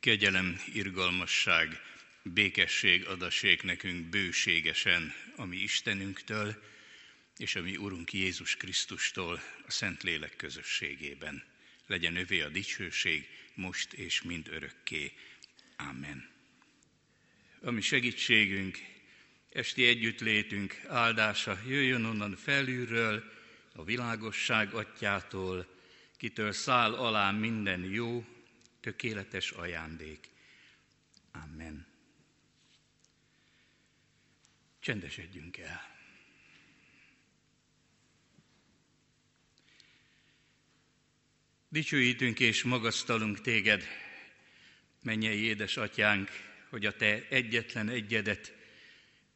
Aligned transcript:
Kegyelem, 0.00 0.60
irgalmasság, 0.72 1.80
békesség 2.22 3.06
adassék 3.06 3.62
nekünk 3.62 4.06
bőségesen, 4.06 5.14
ami 5.36 5.56
Istenünktől, 5.56 6.62
és 7.36 7.54
ami 7.56 7.76
Urunk 7.76 8.12
Jézus 8.12 8.56
Krisztustól 8.56 9.40
a 9.66 9.70
Szentlélek 9.70 10.36
közösségében. 10.36 11.44
Legyen 11.86 12.16
övé 12.16 12.40
a 12.40 12.48
dicsőség, 12.48 13.28
most 13.54 13.92
és 13.92 14.22
mind 14.22 14.48
örökké. 14.48 15.12
Amen. 15.76 16.28
Ami 17.60 17.80
segítségünk, 17.80 18.78
esti 19.52 19.86
együttlétünk 19.86 20.80
áldása 20.86 21.60
jöjjön 21.66 22.04
onnan 22.04 22.36
felülről, 22.36 23.32
a 23.74 23.84
világosság 23.84 24.74
atyától, 24.74 25.66
kitől 26.16 26.52
száll 26.52 26.94
alá 26.94 27.30
minden 27.30 27.84
jó, 27.84 28.24
tökéletes 28.80 29.50
ajándék. 29.50 30.28
Amen. 31.32 31.86
Csendesedjünk 34.80 35.56
el. 35.56 35.96
Dicsőítünk 41.68 42.40
és 42.40 42.62
magasztalunk 42.62 43.40
téged, 43.40 43.84
mennyei 45.02 45.40
édesatyánk, 45.40 46.30
hogy 46.68 46.86
a 46.86 46.96
te 46.96 47.26
egyetlen 47.28 47.88
egyedet, 47.88 48.54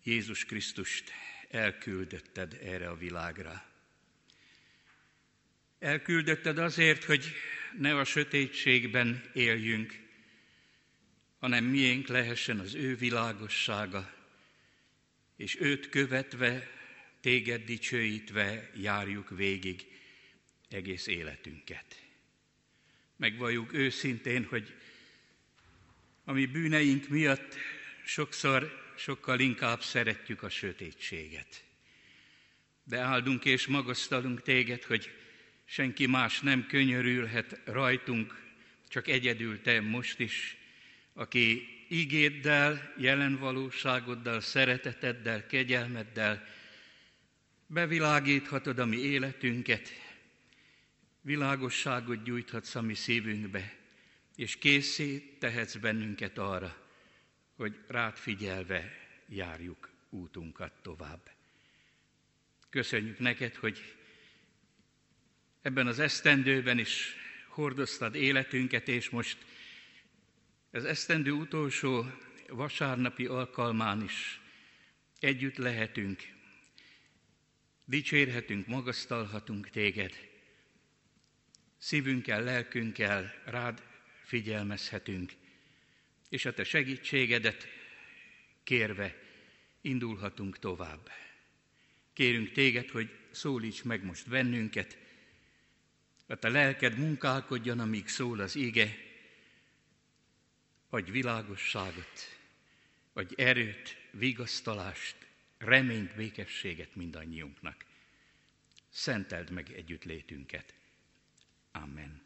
Jézus 0.02 0.44
Krisztust 0.44 1.12
elküldötted 1.48 2.58
erre 2.62 2.88
a 2.88 2.96
világra. 2.96 3.71
Elküldötted 5.82 6.58
azért, 6.58 7.04
hogy 7.04 7.32
ne 7.78 7.98
a 7.98 8.04
sötétségben 8.04 9.22
éljünk, 9.32 10.00
hanem 11.38 11.64
miénk 11.64 12.06
lehessen 12.06 12.58
az 12.58 12.74
ő 12.74 12.96
világossága, 12.96 14.14
és 15.36 15.60
őt 15.60 15.88
követve, 15.88 16.70
téged 17.20 17.64
dicsőítve 17.64 18.70
járjuk 18.74 19.30
végig 19.30 19.86
egész 20.68 21.06
életünket. 21.06 22.02
Megvalljuk 23.16 23.72
őszintén, 23.72 24.44
hogy 24.44 24.74
a 26.24 26.32
mi 26.32 26.46
bűneink 26.46 27.08
miatt 27.08 27.56
sokszor 28.04 28.92
sokkal 28.96 29.40
inkább 29.40 29.82
szeretjük 29.82 30.42
a 30.42 30.48
sötétséget. 30.48 31.64
De 32.84 32.98
áldunk 32.98 33.44
és 33.44 33.66
magasztalunk 33.66 34.42
téged, 34.42 34.82
hogy 34.82 35.10
senki 35.72 36.06
más 36.06 36.40
nem 36.40 36.66
könyörülhet 36.66 37.60
rajtunk, 37.64 38.42
csak 38.88 39.08
egyedül 39.08 39.60
te 39.60 39.80
most 39.80 40.20
is, 40.20 40.56
aki 41.12 41.68
ígéddel, 41.88 42.94
jelen 42.98 43.38
valóságoddal, 43.38 44.40
szereteteddel, 44.40 45.46
kegyelmeddel 45.46 46.46
bevilágíthatod 47.66 48.78
a 48.78 48.86
mi 48.86 48.96
életünket, 48.96 49.88
világosságot 51.20 52.22
gyújthatsz 52.22 52.74
a 52.74 52.80
mi 52.80 52.94
szívünkbe, 52.94 53.76
és 54.36 54.56
készít 54.56 55.38
tehetsz 55.38 55.76
bennünket 55.76 56.38
arra, 56.38 56.76
hogy 57.56 57.78
rád 57.86 58.16
figyelve 58.16 58.92
járjuk 59.28 59.90
útunkat 60.10 60.72
tovább. 60.82 61.30
Köszönjük 62.70 63.18
neked, 63.18 63.54
hogy 63.54 63.94
ebben 65.62 65.86
az 65.86 65.98
esztendőben 65.98 66.78
is 66.78 67.14
hordoztad 67.48 68.14
életünket, 68.14 68.88
és 68.88 69.10
most 69.10 69.38
az 70.70 70.84
esztendő 70.84 71.30
utolsó 71.30 72.06
vasárnapi 72.48 73.26
alkalmán 73.26 74.02
is 74.02 74.40
együtt 75.20 75.56
lehetünk, 75.56 76.22
dicsérhetünk, 77.84 78.66
magasztalhatunk 78.66 79.70
téged, 79.70 80.28
szívünkkel, 81.78 82.42
lelkünkkel 82.42 83.34
rád 83.44 83.82
figyelmezhetünk, 84.24 85.32
és 86.28 86.44
a 86.44 86.54
te 86.54 86.64
segítségedet 86.64 87.66
kérve 88.62 89.22
indulhatunk 89.80 90.58
tovább. 90.58 91.10
Kérünk 92.12 92.52
téged, 92.52 92.90
hogy 92.90 93.10
szólíts 93.30 93.82
meg 93.82 94.04
most 94.04 94.28
bennünket, 94.28 95.01
a 96.32 96.36
te 96.36 96.48
lelked 96.48 96.98
munkálkodjon, 96.98 97.78
amíg 97.78 98.08
szól 98.08 98.40
az 98.40 98.56
ége, 98.56 98.96
adj 100.88 101.10
világosságot, 101.10 102.38
adj 103.12 103.42
erőt, 103.42 103.96
vigasztalást, 104.10 105.16
reményt, 105.58 106.14
békességet 106.14 106.94
mindannyiunknak. 106.94 107.84
Szenteld 108.90 109.50
meg 109.50 109.72
együttlétünket. 109.72 110.74
Amen. 111.72 112.22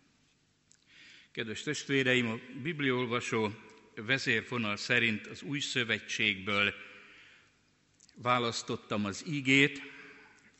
Kedves 1.30 1.62
testvéreim, 1.62 2.30
a 2.30 2.38
bibliolvasó 2.62 3.50
vezérfonal 3.94 4.76
szerint 4.76 5.26
az 5.26 5.42
új 5.42 5.60
szövetségből 5.60 6.74
választottam 8.14 9.04
az 9.04 9.24
ígét. 9.28 9.82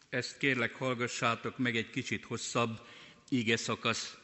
Ezt 0.09 0.39
kérlek 0.39 0.75
hallgassátok 0.75 1.59
meg 1.59 1.77
egy 1.77 1.91
kicsit 1.91 2.25
hosszabb 2.25 2.95
ige 3.29 3.57
szakasz 3.57 4.17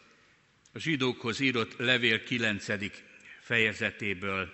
a 0.72 0.78
zsidókhoz 0.78 1.40
írott 1.40 1.76
levél 1.76 2.22
9. 2.22 2.66
fejezetéből 3.40 4.52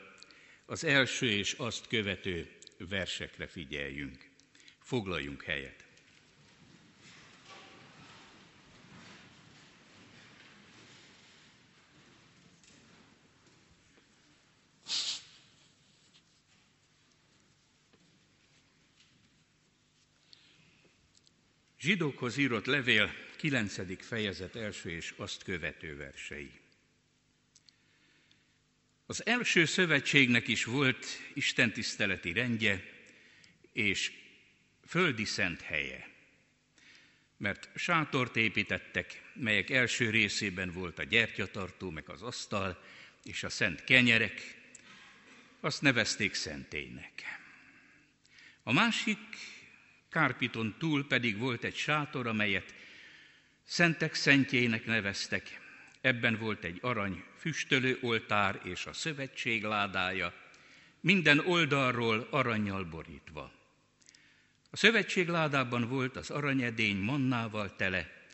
az 0.67 0.85
első 0.85 1.31
és 1.31 1.53
azt 1.53 1.87
követő 1.87 2.51
versekre 2.79 3.47
figyeljünk. 3.47 4.29
Foglaljunk 4.83 5.43
helyet. 5.43 5.88
Zsidókhoz 21.89 22.37
írott 22.37 22.67
levél 22.67 23.15
9. 23.37 24.05
fejezet 24.07 24.57
első 24.57 24.91
és 24.91 25.15
azt 25.17 25.43
követő 25.43 25.97
versei. 25.97 26.51
Az 29.07 29.27
első 29.27 29.65
szövetségnek 29.65 30.49
is 30.49 30.65
volt 30.65 31.07
istentiszteleti 31.35 32.33
rendje 32.33 32.85
és 33.73 34.13
földi 34.87 35.25
szent 35.25 35.61
helye, 35.61 36.11
mert 37.37 37.71
sátort 37.75 38.37
építettek, 38.37 39.23
melyek 39.35 39.71
első 39.71 40.11
részében 40.11 40.73
volt 40.73 40.99
a 40.99 41.05
gyertyatartó, 41.05 41.91
meg 41.91 42.09
az 42.09 42.23
asztal 42.23 42.85
és 43.25 43.43
a 43.43 43.49
szent 43.49 43.85
kenyerek, 43.85 44.57
azt 45.61 45.83
nevezték 45.83 46.35
szentélynek. 46.35 47.23
A 48.63 48.73
másik 48.73 49.19
Kárpiton 50.11 50.75
túl 50.79 51.07
pedig 51.07 51.39
volt 51.39 51.65
egy 51.65 51.77
sátor, 51.77 52.27
amelyet 52.27 52.75
Szentek 53.65 54.15
szentjének 54.15 54.87
neveztek. 54.87 55.61
Ebben 56.01 56.39
volt 56.39 56.65
egy 56.65 56.79
arany 56.81 57.25
füstölő 57.37 57.99
oltár 58.01 58.61
és 58.65 58.87
a 58.87 58.93
szövetség 58.93 59.63
ládája, 59.63 60.35
minden 61.01 61.39
oldalról 61.39 62.27
aranyjal 62.31 62.85
borítva. 62.85 63.53
A 64.71 64.77
szövetség 64.77 65.29
ládában 65.29 65.89
volt 65.89 66.17
az 66.17 66.31
aranyedény 66.31 66.97
mannával 66.97 67.77
tele, 67.77 68.27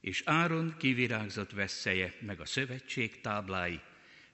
és 0.00 0.22
Áron 0.24 0.74
kivirágzott 0.78 1.50
vesszeje, 1.50 2.14
meg 2.20 2.40
a 2.40 2.46
szövetség 2.46 3.20
táblái, 3.20 3.80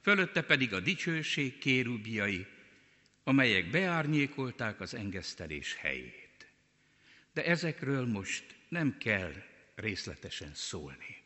fölötte 0.02 0.42
pedig 0.42 0.72
a 0.72 0.80
dicsőség 0.80 1.58
kérubjai, 1.58 2.46
amelyek 3.24 3.70
beárnyékolták 3.70 4.80
az 4.80 4.94
engesztelés 4.94 5.74
helyét. 5.74 6.19
De 7.32 7.44
ezekről 7.44 8.06
most 8.06 8.44
nem 8.68 8.96
kell 8.98 9.32
részletesen 9.74 10.50
szólni. 10.54 11.18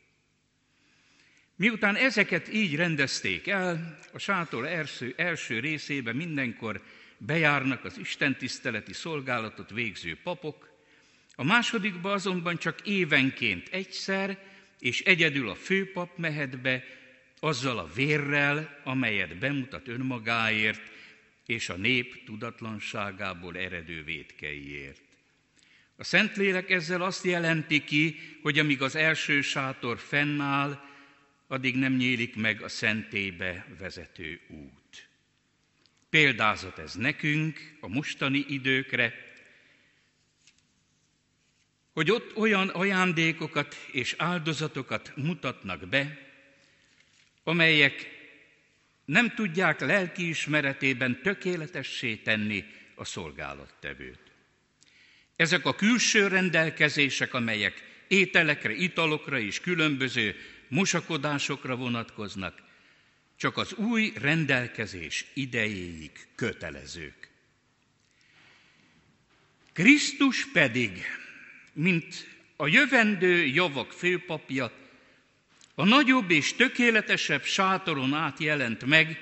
Miután 1.56 1.96
ezeket 1.96 2.52
így 2.52 2.74
rendezték 2.74 3.46
el, 3.46 3.98
a 4.12 4.18
sátor 4.18 4.66
első, 4.66 5.14
első 5.16 5.60
részébe 5.60 6.12
mindenkor 6.12 6.82
bejárnak 7.18 7.84
az 7.84 7.98
istentiszteleti 7.98 8.92
szolgálatot 8.92 9.70
végző 9.70 10.18
papok, 10.22 10.72
a 11.36 11.44
másodikba 11.44 12.12
azonban 12.12 12.58
csak 12.58 12.80
évenként 12.86 13.68
egyszer, 13.68 14.38
és 14.78 15.00
egyedül 15.00 15.48
a 15.48 15.54
főpap 15.54 16.16
mehet 16.16 16.60
be, 16.60 16.84
azzal 17.40 17.78
a 17.78 17.92
vérrel, 17.94 18.80
amelyet 18.84 19.38
bemutat 19.38 19.88
önmagáért, 19.88 20.80
és 21.46 21.68
a 21.68 21.76
nép 21.76 22.24
tudatlanságából 22.24 23.56
eredő 23.56 24.04
vétkeiért. 24.04 25.00
A 25.96 26.04
Szentlélek 26.04 26.70
ezzel 26.70 27.02
azt 27.02 27.24
jelenti 27.24 27.84
ki, 27.84 28.18
hogy 28.42 28.58
amíg 28.58 28.82
az 28.82 28.94
első 28.96 29.40
sátor 29.40 29.98
fennáll, 29.98 30.80
addig 31.46 31.76
nem 31.76 31.96
nyílik 31.96 32.36
meg 32.36 32.62
a 32.62 32.68
szentébe 32.68 33.66
vezető 33.78 34.40
út. 34.48 35.08
Példázat 36.10 36.78
ez 36.78 36.94
nekünk 36.94 37.76
a 37.80 37.88
mostani 37.88 38.44
időkre, 38.48 39.14
hogy 41.92 42.10
ott 42.10 42.36
olyan 42.36 42.68
ajándékokat 42.68 43.74
és 43.92 44.14
áldozatokat 44.18 45.12
mutatnak 45.16 45.88
be, 45.88 46.18
amelyek 47.42 48.08
nem 49.04 49.34
tudják 49.34 49.80
lelkiismeretében 49.80 51.22
tökéletessé 51.22 52.16
tenni 52.16 52.64
a 52.94 53.04
szolgálattevőt. 53.04 54.33
Ezek 55.36 55.66
a 55.66 55.74
külső 55.74 56.26
rendelkezések, 56.26 57.34
amelyek 57.34 57.82
ételekre, 58.08 58.72
italokra 58.72 59.38
és 59.38 59.60
különböző 59.60 60.36
mosakodásokra 60.68 61.76
vonatkoznak, 61.76 62.62
csak 63.36 63.56
az 63.56 63.72
új 63.72 64.12
rendelkezés 64.20 65.24
idejéig 65.34 66.10
kötelezők. 66.34 67.28
Krisztus 69.72 70.46
pedig, 70.52 71.02
mint 71.72 72.28
a 72.56 72.66
jövendő 72.66 73.46
javak 73.46 73.92
főpapja, 73.92 74.72
a 75.74 75.84
nagyobb 75.84 76.30
és 76.30 76.52
tökéletesebb 76.52 77.44
sátoron 77.44 78.14
át 78.14 78.40
jelent 78.40 78.84
meg, 78.84 79.18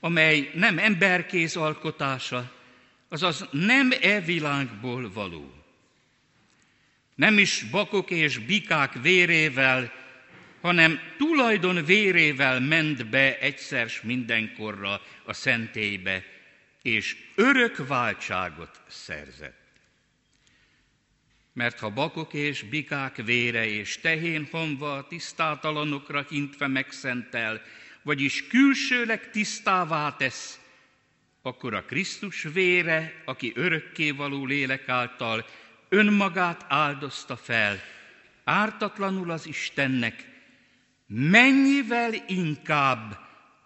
amely 0.00 0.50
nem 0.54 0.78
emberkéz 0.78 1.56
alkotása, 1.56 2.57
azaz 3.08 3.44
nem 3.50 3.90
e 4.00 4.20
világból 4.20 5.12
való. 5.12 5.52
Nem 7.14 7.38
is 7.38 7.64
bakok 7.70 8.10
és 8.10 8.38
bikák 8.38 8.92
vérével, 9.02 9.92
hanem 10.60 11.00
tulajdon 11.16 11.84
vérével 11.84 12.60
ment 12.60 13.08
be 13.08 13.38
egyszer 13.38 13.90
mindenkorra 14.02 15.02
a 15.24 15.32
szentélybe, 15.32 16.24
és 16.82 17.16
örök 17.34 17.86
váltságot 17.86 18.80
szerzett. 18.88 19.66
Mert 21.52 21.78
ha 21.78 21.90
bakok 21.90 22.34
és 22.34 22.62
bikák 22.62 23.16
vére 23.16 23.66
és 23.66 23.98
tehén 24.00 24.48
honva 24.50 24.96
a 24.96 25.06
tisztátalanokra 25.06 26.26
hintve 26.28 26.66
megszentel, 26.66 27.62
vagyis 28.02 28.46
külsőleg 28.46 29.30
tisztává 29.30 30.16
tesz, 30.16 30.60
akkor 31.48 31.74
a 31.74 31.84
Krisztus 31.84 32.42
vére, 32.42 33.22
aki 33.24 33.52
örökkévaló 33.54 34.44
lélek 34.44 34.88
által 34.88 35.46
önmagát 35.88 36.64
áldozta 36.68 37.36
fel, 37.36 37.80
ártatlanul 38.44 39.30
az 39.30 39.46
Istennek, 39.46 40.28
mennyivel 41.06 42.12
inkább 42.26 43.18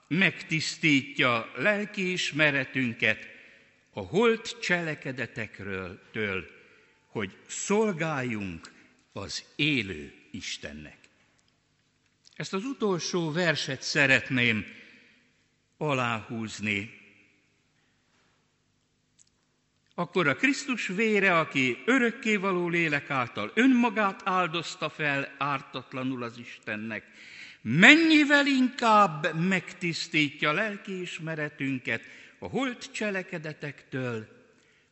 megtisztítja 0.08 1.52
lelkiismeretünket 1.56 3.28
a 3.92 4.00
holt 4.00 4.60
cselekedetekről, 4.60 6.00
től, 6.12 6.46
hogy 7.06 7.36
szolgáljunk 7.46 8.72
az 9.12 9.44
élő 9.56 10.14
Istennek. 10.30 10.98
Ezt 12.34 12.52
az 12.52 12.64
utolsó 12.64 13.32
verset 13.32 13.82
szeretném 13.82 14.66
aláhúzni. 15.76 17.01
Akkor 20.02 20.28
a 20.28 20.36
Krisztus 20.36 20.86
vére, 20.86 21.38
aki 21.38 21.82
örökkévaló 21.86 22.68
lélek 22.68 23.10
által 23.10 23.50
önmagát 23.54 24.20
áldozta 24.24 24.90
fel 24.90 25.34
ártatlanul 25.38 26.22
az 26.22 26.38
Istennek, 26.38 27.04
mennyivel 27.60 28.46
inkább 28.46 29.34
megtisztítja 29.48 30.52
lelkiismeretünket 30.52 32.02
a 32.38 32.46
holt 32.46 32.92
cselekedetektől, 32.92 34.28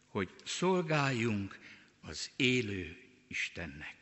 hogy 0.09 0.29
szolgáljunk 0.45 1.59
az 2.01 2.31
élő 2.37 2.97
Istennek. 3.29 3.97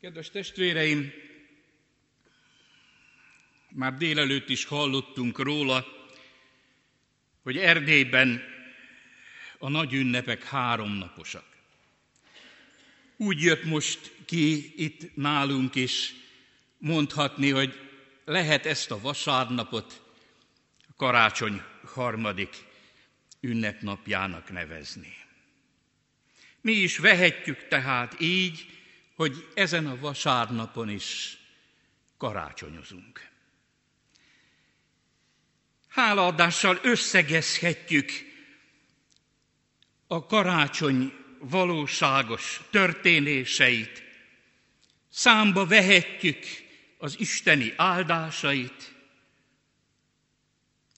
Kedves 0.00 0.30
testvéreim, 0.30 1.12
már 3.76 3.96
délelőtt 3.96 4.48
is 4.48 4.64
hallottunk 4.64 5.38
róla, 5.38 5.86
hogy 7.42 7.58
Erdélyben 7.58 8.42
a 9.58 9.68
nagy 9.68 9.92
ünnepek 9.92 10.44
háromnaposak. 10.44 11.44
Úgy 13.16 13.42
jött 13.42 13.64
most 13.64 14.12
ki 14.24 14.72
itt 14.84 15.16
nálunk 15.16 15.74
is 15.74 16.14
mondhatni, 16.78 17.50
hogy 17.50 17.90
lehet 18.24 18.66
ezt 18.66 18.90
a 18.90 19.00
vasárnapot 19.00 20.02
karácsony 20.96 21.62
harmadik 21.84 22.64
ünnepnapjának 23.40 24.50
nevezni. 24.50 25.16
Mi 26.60 26.72
is 26.72 26.98
vehetjük 26.98 27.68
tehát 27.68 28.20
így, 28.20 28.66
hogy 29.14 29.48
ezen 29.54 29.86
a 29.86 29.98
vasárnapon 29.98 30.88
is 30.88 31.38
karácsonyozunk. 32.16 33.34
Hálaadással 35.96 36.78
összegezhetjük 36.82 38.10
a 40.06 40.26
karácsony 40.26 41.12
valóságos 41.38 42.60
történéseit, 42.70 44.02
számba 45.08 45.66
vehetjük 45.66 46.44
az 46.98 47.20
isteni 47.20 47.72
áldásait, 47.76 48.94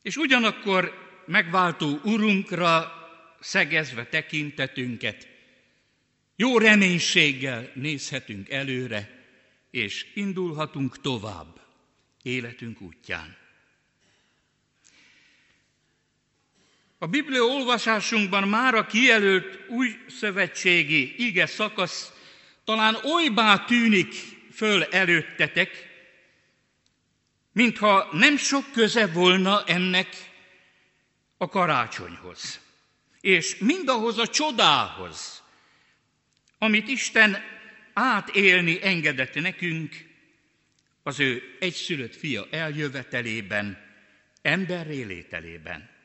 és 0.03 0.17
ugyanakkor 0.17 0.95
megváltó 1.27 2.01
Urunkra 2.03 2.93
szegezve 3.41 4.07
tekintetünket, 4.07 5.29
jó 6.37 6.59
reménységgel 6.59 7.71
nézhetünk 7.75 8.49
előre, 8.49 9.27
és 9.71 10.07
indulhatunk 10.15 11.01
tovább 11.01 11.61
életünk 12.23 12.81
útján. 12.81 13.47
A 16.99 17.07
Biblia 17.07 17.43
olvasásunkban 17.43 18.49
már 18.49 18.75
a 18.75 18.87
kijelölt 18.87 19.59
új 19.69 19.97
szövetségi 20.09 21.15
ige 21.27 21.47
szakasz 21.47 22.13
talán 22.65 22.97
olybá 23.03 23.65
tűnik 23.65 24.15
föl 24.53 24.83
előttetek, 24.85 25.87
mintha 27.53 28.09
nem 28.13 28.37
sok 28.37 28.73
köze 28.73 29.07
volna 29.07 29.65
ennek 29.65 30.09
a 31.37 31.49
karácsonyhoz, 31.49 32.61
és 33.21 33.57
mindahhoz 33.59 34.19
a 34.19 34.27
csodához, 34.27 35.43
amit 36.59 36.89
Isten 36.89 37.37
átélni 37.93 38.79
engedett 38.83 39.35
nekünk 39.35 40.07
az 41.03 41.21
ő 41.21 41.57
egyszülött 41.61 42.17
fia 42.17 42.47
eljövetelében, 42.51 43.79
emberré 44.43 45.03
lételében. 45.03 45.98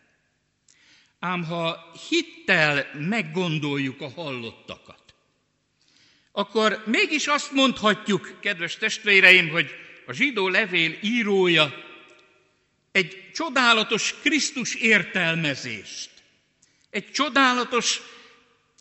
Ám 1.23 1.43
ha 1.43 1.91
hittel 2.09 2.89
meggondoljuk 2.93 4.01
a 4.01 4.09
hallottakat, 4.09 5.13
akkor 6.31 6.83
mégis 6.85 7.27
azt 7.27 7.51
mondhatjuk, 7.51 8.37
kedves 8.41 8.77
testvéreim, 8.77 9.49
hogy 9.49 9.69
a 10.05 10.13
zsidó 10.13 10.47
levél 10.47 10.97
írója 11.01 11.73
egy 12.91 13.31
csodálatos 13.33 14.15
Krisztus 14.21 14.75
értelmezést, 14.75 16.09
egy 16.89 17.11
csodálatos 17.11 18.01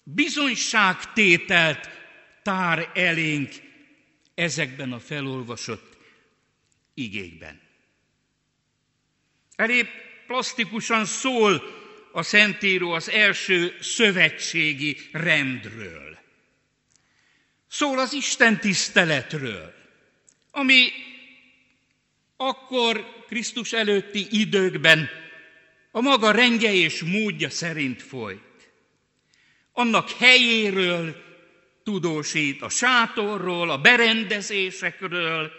bizonyságtételt 0.05 1.89
tár 2.43 2.91
elénk 2.95 3.53
ezekben 4.35 4.93
a 4.93 5.01
felolvasott 5.01 5.97
igékben. 6.95 7.61
Elég 9.57 9.87
plastikusan 10.27 11.05
szól 11.05 11.81
a 12.13 12.23
Szentíró 12.23 12.93
az 12.93 13.11
első 13.11 13.77
szövetségi 13.81 14.97
rendről. 15.13 16.19
Szól 17.69 17.99
az 17.99 18.13
Isten 18.13 18.61
tiszteletről, 18.61 19.75
ami 20.51 20.89
akkor 22.37 23.25
Krisztus 23.27 23.73
előtti 23.73 24.27
időkben 24.31 25.09
a 25.91 26.01
maga 26.01 26.31
rendje 26.31 26.73
és 26.73 27.03
módja 27.03 27.51
szerint 27.51 28.03
folyt 28.03 28.53
annak 29.73 30.11
helyéről 30.11 31.17
tudósít, 31.85 32.63
a 32.63 32.69
sátorról, 32.69 33.71
a 33.71 33.79
berendezésekről, 33.79 35.51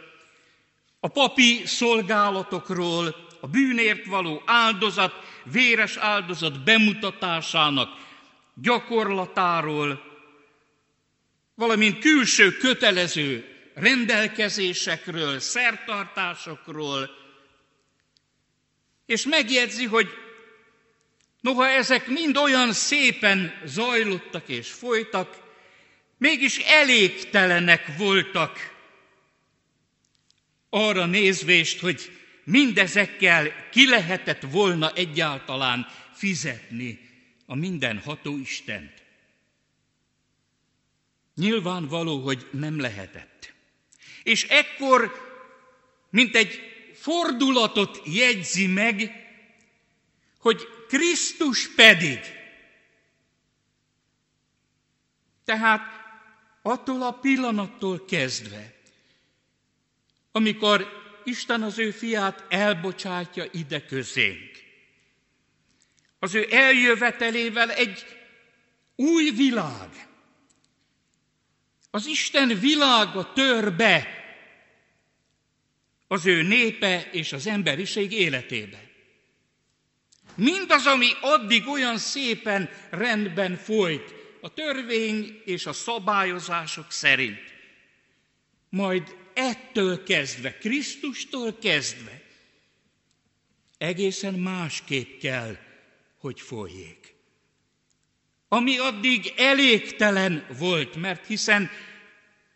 a 0.99 1.07
papi 1.07 1.61
szolgálatokról, 1.65 3.15
a 3.39 3.47
bűnért 3.47 4.05
való 4.05 4.41
áldozat, 4.45 5.13
véres 5.43 5.97
áldozat 5.97 6.63
bemutatásának 6.63 7.89
gyakorlatáról, 8.53 10.03
valamint 11.55 11.99
külső 11.99 12.51
kötelező 12.57 13.47
rendelkezésekről, 13.73 15.39
szertartásokról, 15.39 17.09
és 19.05 19.25
megjegyzi, 19.25 19.85
hogy 19.85 20.07
noha 21.41 21.67
ezek 21.67 22.07
mind 22.07 22.37
olyan 22.37 22.73
szépen 22.73 23.61
zajlottak 23.65 24.47
és 24.49 24.71
folytak, 24.71 25.41
mégis 26.17 26.57
elégtelenek 26.57 27.97
voltak 27.97 28.71
arra 30.69 31.05
nézvést, 31.05 31.79
hogy 31.79 32.22
mindezekkel 32.43 33.69
ki 33.69 33.89
lehetett 33.89 34.41
volna 34.41 34.93
egyáltalán 34.93 35.87
fizetni 36.13 37.09
a 37.45 37.55
mindenható 37.55 38.37
Istent. 38.37 39.03
Nyilvánvaló, 41.35 42.23
hogy 42.23 42.47
nem 42.51 42.79
lehetett. 42.79 43.53
És 44.23 44.43
ekkor, 44.43 45.11
mint 46.09 46.35
egy 46.35 46.59
fordulatot 46.93 48.01
jegyzi 48.05 48.67
meg, 48.67 49.11
hogy 50.39 50.67
Krisztus 50.87 51.73
pedig, 51.75 52.19
tehát 55.45 55.81
attól 56.61 57.01
a 57.01 57.11
pillanattól 57.11 58.05
kezdve, 58.05 58.73
amikor 60.31 61.02
Isten 61.23 61.61
az 61.63 61.79
ő 61.79 61.91
fiát 61.91 62.45
elbocsátja 62.49 63.45
ide 63.51 63.85
közénk, 63.85 64.51
az 66.19 66.35
ő 66.35 66.47
eljövetelével 66.51 67.71
egy 67.71 68.05
új 68.95 69.29
világ, 69.29 70.07
az 71.91 72.05
Isten 72.05 72.59
világa 72.59 73.33
tör 73.33 73.73
be 73.73 74.07
az 76.07 76.25
ő 76.25 76.41
népe 76.41 77.09
és 77.11 77.33
az 77.33 77.47
emberiség 77.47 78.11
életébe. 78.11 78.91
Mindaz, 80.35 80.85
ami 80.85 81.07
addig 81.21 81.67
olyan 81.67 81.97
szépen 81.97 82.69
rendben 82.89 83.55
folyt, 83.55 84.13
a 84.41 84.53
törvény 84.53 85.41
és 85.45 85.65
a 85.65 85.73
szabályozások 85.73 86.91
szerint, 86.91 87.53
majd 88.69 89.15
ettől 89.35 90.03
kezdve, 90.03 90.57
Krisztustól 90.57 91.57
kezdve, 91.57 92.21
egészen 93.77 94.33
másképp 94.33 95.19
kell, 95.19 95.57
hogy 96.17 96.41
folyjék. 96.41 97.15
Ami 98.47 98.77
addig 98.77 99.33
elégtelen 99.37 100.47
volt, 100.57 100.95
mert 100.95 101.27
hiszen 101.27 101.69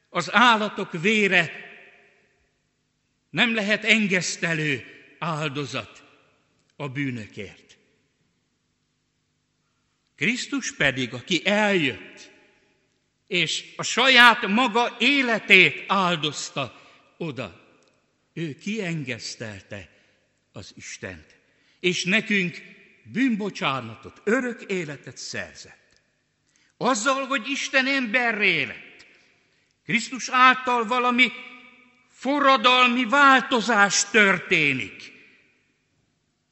az 0.10 0.34
állatok 0.34 1.02
vére 1.02 1.52
nem 3.30 3.54
lehet 3.56 3.84
engesztelő 3.84 4.86
áldozat 5.20 6.04
a 6.76 6.88
bűnökért. 6.88 7.78
Krisztus 10.16 10.76
pedig, 10.76 11.14
aki 11.14 11.46
eljött, 11.46 12.32
és 13.28 13.74
a 13.76 13.84
saját 13.84 14.48
maga 14.48 14.96
életét 15.00 15.84
áldozta 15.88 16.82
oda, 17.18 17.66
ő 18.34 18.58
kiengesztelte 18.58 19.90
az 20.52 20.74
Istent, 20.76 21.36
és 21.80 22.04
nekünk 22.04 22.62
bűnbocsánatot, 23.04 24.22
örök 24.24 24.62
életet 24.62 25.18
szerzett. 25.18 26.02
Azzal, 26.78 27.26
hogy 27.26 27.50
Isten 27.50 27.88
emberré 27.88 28.64
lett, 28.64 29.06
Krisztus 29.86 30.30
által 30.30 30.86
valami 30.86 31.32
forradalmi 32.10 33.06
változás 33.06 34.10
történik, 34.10 35.12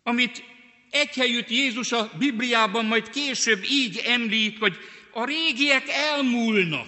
amit 0.03 0.43
egyhelyütt 0.89 1.49
Jézus 1.49 1.91
a 1.91 2.11
Bibliában 2.17 2.85
majd 2.85 3.09
később 3.09 3.63
így 3.63 3.97
említ, 3.97 4.57
hogy 4.57 4.77
a 5.17 5.25
régiek 5.25 5.87
elmúlnak, 5.87 6.87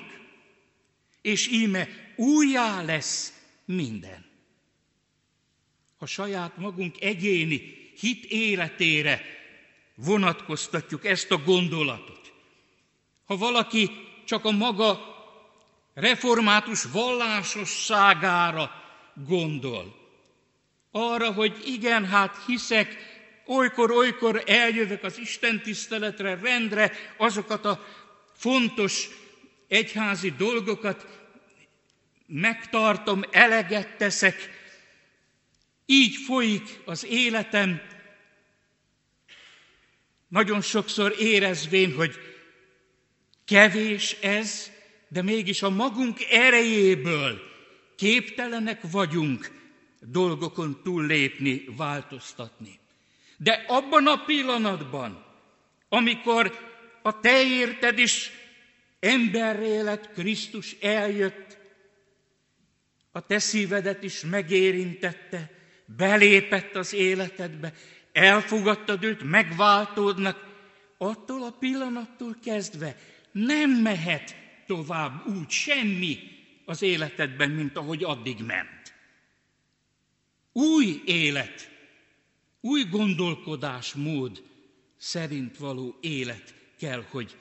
és 1.22 1.48
íme 1.48 1.88
újjá 2.15 2.81
lesz 2.81 3.34
minden. 3.65 4.25
Ha 5.98 6.05
saját 6.05 6.57
magunk 6.57 7.01
egyéni 7.01 7.91
hit 8.00 8.25
életére 8.25 9.22
vonatkoztatjuk 9.96 11.05
ezt 11.05 11.31
a 11.31 11.38
gondolatot, 11.38 12.34
ha 13.25 13.38
valaki 13.38 13.91
csak 14.25 14.46
a 14.46 14.51
maga 14.51 15.15
református 15.93 16.84
vallásosságára 16.84 18.72
gondol, 19.27 19.96
arra, 20.91 21.34
hogy 21.34 21.62
igen, 21.65 22.05
hát 22.05 22.43
hiszek, 22.46 23.15
olykor-olykor 23.46 24.43
eljövök 24.46 25.03
az 25.03 25.17
Isten 25.17 25.62
tiszteletre, 25.62 26.39
rendre, 26.41 26.91
azokat 27.17 27.65
a 27.65 27.86
fontos 28.38 29.10
egyházi 29.67 30.29
dolgokat 30.38 31.06
megtartom, 32.25 33.24
eleget 33.32 33.98
teszek, 33.98 34.50
így 35.86 36.15
folyik 36.15 36.79
az 36.86 37.06
életem, 37.06 37.82
nagyon 40.27 40.62
sokszor 40.62 41.15
érezvén, 41.20 41.96
hogy 41.96 42.15
kevés 43.46 44.12
ez, 44.12 44.72
de 45.08 45.22
mégis 45.22 45.62
a 45.62 45.70
magunk 45.70 46.22
erejéből 46.29 47.41
képtelenek 47.96 48.82
vagyunk 48.91 49.51
dolgokon 50.00 50.79
túllépni, 50.84 51.65
változtatni. 51.77 52.79
De 53.38 53.65
abban 53.67 54.08
a 54.08 54.24
pillanatban, 54.24 55.25
amikor 55.89 56.76
a 57.08 57.20
te 57.20 57.44
érted 57.44 58.00
is 58.00 58.32
emberré 59.00 59.80
lett, 59.80 60.12
Krisztus 60.14 60.76
eljött, 60.82 61.58
a 63.12 63.26
te 63.26 63.40
szívedet 63.40 64.04
is 64.04 64.22
megérintette, 64.22 65.52
belépett 65.86 66.76
az 66.76 66.94
életedbe, 66.94 67.74
elfogadtad 68.12 69.04
őt, 69.04 69.24
megváltódnak, 69.24 70.46
attól 70.98 71.44
a 71.44 71.52
pillanattól 71.52 72.38
kezdve 72.44 72.96
nem 73.32 73.70
mehet 73.70 74.36
tovább 74.66 75.28
úgy 75.28 75.50
semmi 75.50 76.20
az 76.66 76.82
életedben, 76.82 77.50
mint 77.50 77.78
ahogy 77.78 78.04
addig 78.04 78.40
ment. 78.40 78.94
Új 80.52 81.02
élet, 81.06 81.72
új 82.62 82.84
gondolkodásmód 82.84 84.44
szerint 84.98 85.58
való 85.58 85.98
élet 86.02 86.56
kell, 86.77 87.03
hogy 87.10 87.38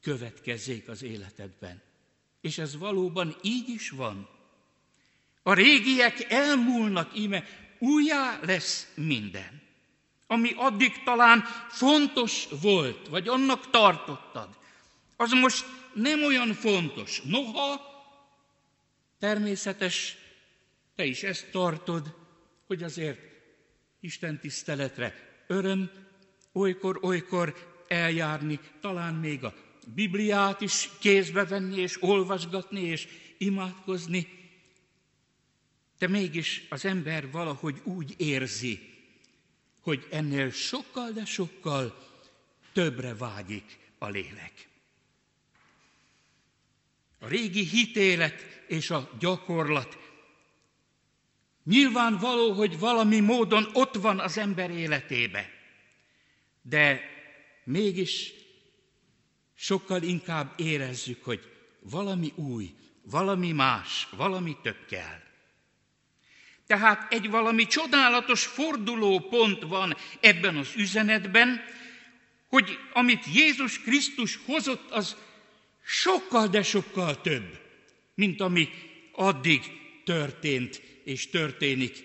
következzék 0.00 0.88
az 0.88 1.02
életedben. 1.02 1.82
És 2.40 2.58
ez 2.58 2.76
valóban 2.76 3.36
így 3.42 3.68
is 3.68 3.90
van. 3.90 4.28
A 5.42 5.52
régiek 5.52 6.30
elmúlnak, 6.30 7.18
íme 7.18 7.44
újjá 7.78 8.40
lesz 8.42 8.92
minden. 8.94 9.62
Ami 10.26 10.52
addig 10.56 11.02
talán 11.02 11.40
fontos 11.68 12.48
volt, 12.60 13.08
vagy 13.08 13.28
annak 13.28 13.70
tartottad, 13.70 14.58
az 15.16 15.30
most 15.30 15.64
nem 15.94 16.22
olyan 16.22 16.54
fontos. 16.54 17.20
Noha 17.24 17.80
természetes, 19.18 20.16
te 20.94 21.04
is 21.04 21.22
ezt 21.22 21.50
tartod, 21.50 22.14
hogy 22.66 22.82
azért 22.82 23.18
Isten 24.00 24.40
tiszteletre 24.40 25.14
öröm, 25.46 25.90
olykor-olykor 26.52 27.67
eljárni, 27.88 28.60
talán 28.80 29.14
még 29.14 29.44
a 29.44 29.54
Bibliát 29.94 30.60
is 30.60 30.88
kézbe 30.98 31.44
venni, 31.44 31.80
és 31.80 32.02
olvasgatni, 32.02 32.80
és 32.80 33.08
imádkozni, 33.38 34.38
de 35.98 36.08
mégis 36.08 36.66
az 36.68 36.84
ember 36.84 37.30
valahogy 37.30 37.80
úgy 37.84 38.14
érzi, 38.16 38.94
hogy 39.80 40.06
ennél 40.10 40.50
sokkal, 40.50 41.10
de 41.10 41.24
sokkal 41.24 42.06
többre 42.72 43.14
vágyik 43.14 43.78
a 43.98 44.08
lélek. 44.08 44.68
A 47.18 47.28
régi 47.28 47.64
hitélet 47.64 48.64
és 48.66 48.90
a 48.90 49.10
gyakorlat 49.18 49.98
nyilvánvaló, 51.64 52.52
hogy 52.52 52.78
valami 52.78 53.20
módon 53.20 53.68
ott 53.72 53.94
van 53.94 54.20
az 54.20 54.38
ember 54.38 54.70
életébe, 54.70 55.50
de 56.62 57.00
mégis 57.68 58.32
sokkal 59.54 60.02
inkább 60.02 60.52
érezzük, 60.56 61.24
hogy 61.24 61.40
valami 61.80 62.32
új, 62.34 62.74
valami 63.02 63.52
más, 63.52 64.08
valami 64.10 64.56
több 64.62 64.86
kell. 64.88 65.20
Tehát 66.66 67.12
egy 67.12 67.30
valami 67.30 67.66
csodálatos 67.66 68.46
fordulópont 68.46 69.62
van 69.62 69.96
ebben 70.20 70.56
az 70.56 70.68
üzenetben, 70.76 71.60
hogy 72.48 72.78
amit 72.92 73.24
Jézus 73.34 73.80
Krisztus 73.80 74.38
hozott, 74.44 74.90
az 74.90 75.16
sokkal, 75.84 76.46
de 76.46 76.62
sokkal 76.62 77.20
több, 77.20 77.60
mint 78.14 78.40
ami 78.40 78.68
addig 79.12 79.62
történt 80.04 80.82
és 81.04 81.30
történik 81.30 82.04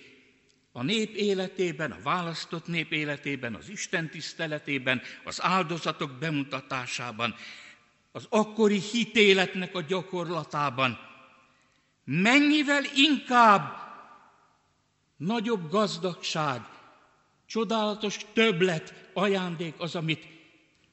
a 0.75 0.83
nép 0.83 1.15
életében, 1.15 1.91
a 1.91 2.01
választott 2.03 2.67
nép 2.67 2.91
életében, 2.91 3.55
az 3.55 3.69
Isten 3.69 4.09
tiszteletében, 4.09 5.01
az 5.23 5.41
áldozatok 5.41 6.11
bemutatásában, 6.11 7.35
az 8.11 8.25
akkori 8.29 8.79
hitéletnek 8.79 9.75
a 9.75 9.81
gyakorlatában. 9.81 10.99
Mennyivel 12.03 12.83
inkább 12.95 13.77
nagyobb 15.15 15.69
gazdagság, 15.69 16.61
csodálatos 17.45 18.17
többlet 18.33 19.09
ajándék 19.13 19.73
az, 19.77 19.95
amit 19.95 20.27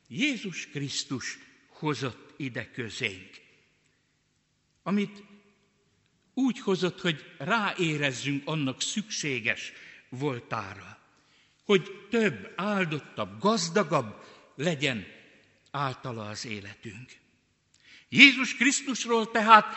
Jézus 0.09 0.67
Krisztus 0.67 1.39
hozott 1.69 2.35
ide 2.37 2.71
közénk. 2.71 3.31
Amit 4.83 5.23
úgy 6.41 6.61
hozott, 6.61 7.01
hogy 7.01 7.25
ráérezzünk 7.39 8.43
annak 8.47 8.81
szükséges 8.81 9.73
voltára. 10.09 10.99
Hogy 11.65 12.07
több, 12.11 12.53
áldottabb, 12.57 13.41
gazdagabb 13.41 14.25
legyen 14.57 15.07
általa 15.71 16.29
az 16.29 16.47
életünk. 16.47 17.11
Jézus 18.09 18.57
Krisztusról 18.57 19.31
tehát 19.31 19.75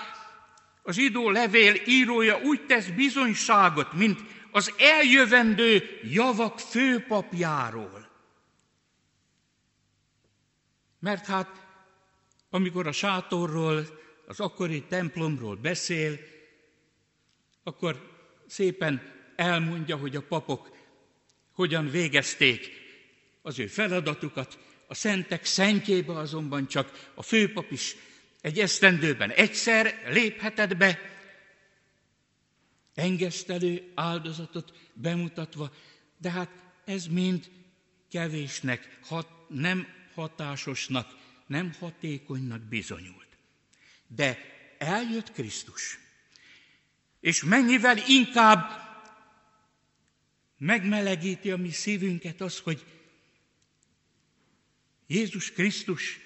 az 0.81 0.95
zsidó 0.95 1.29
levél 1.29 1.75
írója 1.85 2.39
úgy 2.41 2.65
tesz 2.65 2.87
bizonyságot, 2.87 3.93
mint 3.93 4.19
az 4.51 4.73
eljövendő 4.77 5.99
javak 6.03 6.59
főpapjáról. 6.59 8.09
Mert 10.99 11.25
hát, 11.25 11.65
amikor 12.49 12.87
a 12.87 12.91
sátorról, 12.91 14.01
az 14.27 14.39
akkori 14.39 14.83
templomról 14.83 15.55
beszél, 15.55 16.19
akkor 17.63 18.11
szépen 18.47 19.11
elmondja, 19.35 19.97
hogy 19.97 20.15
a 20.15 20.21
papok 20.21 20.77
hogyan 21.51 21.89
végezték 21.89 22.71
az 23.41 23.59
ő 23.59 23.67
feladatukat, 23.67 24.59
a 24.87 24.93
szentek 24.93 25.45
szentjébe 25.45 26.13
azonban 26.17 26.67
csak 26.67 27.11
a 27.13 27.21
főpap 27.21 27.71
is 27.71 27.95
egy 28.41 28.59
esztendőben 28.59 29.29
egyszer 29.29 30.03
léphetett 30.07 30.77
be, 30.77 30.99
engesztelő 32.95 33.91
áldozatot 33.95 34.73
bemutatva, 34.93 35.73
de 36.17 36.29
hát 36.29 36.49
ez 36.85 37.05
mind 37.07 37.49
kevésnek, 38.09 38.97
hat, 39.01 39.27
nem 39.47 39.87
hatásosnak, 40.13 41.17
nem 41.47 41.73
hatékonynak 41.79 42.61
bizonyult. 42.61 43.27
De 44.07 44.37
eljött 44.77 45.31
Krisztus, 45.31 45.99
és 47.23 47.43
mennyivel 47.43 47.97
inkább 48.07 48.81
megmelegíti 50.57 51.51
a 51.51 51.57
mi 51.57 51.71
szívünket 51.71 52.41
az, 52.41 52.59
hogy 52.59 52.85
Jézus 55.07 55.51
Krisztus 55.51 56.19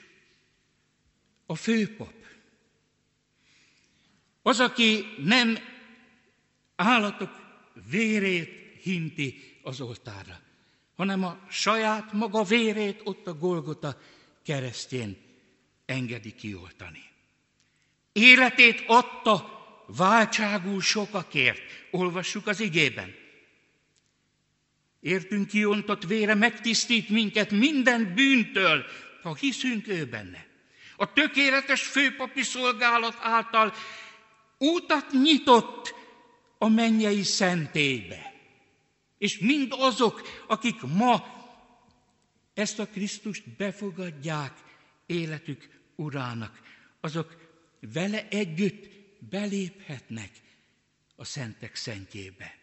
a 1.45 1.55
főpap. 1.55 2.13
Az, 4.41 4.59
aki 4.59 5.05
nem 5.17 5.57
állatok 6.75 7.31
vérét 7.89 8.81
hinti 8.81 9.59
az 9.61 9.81
oltárra, 9.81 10.39
hanem 10.95 11.23
a 11.23 11.39
saját 11.49 12.13
maga 12.13 12.43
vérét 12.43 13.01
ott 13.03 13.27
a 13.27 13.37
Golgota 13.37 14.01
keresztjén 14.43 15.17
engedi 15.85 16.35
kioltani. 16.35 17.03
Életét 18.11 18.83
adta 18.87 19.56
váltságú 19.87 20.79
sokakért. 20.79 21.61
Olvassuk 21.91 22.47
az 22.47 22.59
igében. 22.59 23.15
Értünk 24.99 25.47
kiontott 25.47 26.03
vére 26.03 26.33
megtisztít 26.33 27.09
minket 27.09 27.51
minden 27.51 28.13
bűntől, 28.15 28.85
ha 29.23 29.35
hiszünk 29.35 29.87
ő 29.87 30.05
benne. 30.05 30.45
A 30.95 31.13
tökéletes 31.13 31.81
főpapi 31.81 32.41
szolgálat 32.41 33.17
által 33.21 33.73
útat 34.57 35.11
nyitott 35.11 35.93
a 36.57 36.67
mennyei 36.67 37.23
szentélybe. 37.23 38.33
És 39.17 39.37
mind 39.37 39.73
azok, 39.77 40.43
akik 40.47 40.81
ma 40.81 41.35
ezt 42.53 42.79
a 42.79 42.87
Krisztust 42.87 43.49
befogadják 43.57 44.53
életük 45.05 45.69
urának, 45.95 46.61
azok 47.01 47.37
vele 47.93 48.27
együtt 48.29 48.96
beléphetnek 49.19 50.31
a 51.15 51.25
szentek 51.25 51.75
szentjébe. 51.75 52.55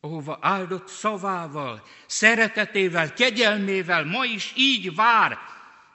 Ahova 0.00 0.38
áldott 0.40 0.88
szavával, 0.88 1.86
szeretetével, 2.06 3.12
kegyelmével 3.12 4.04
ma 4.04 4.24
is 4.24 4.52
így 4.56 4.94
vár, 4.94 5.38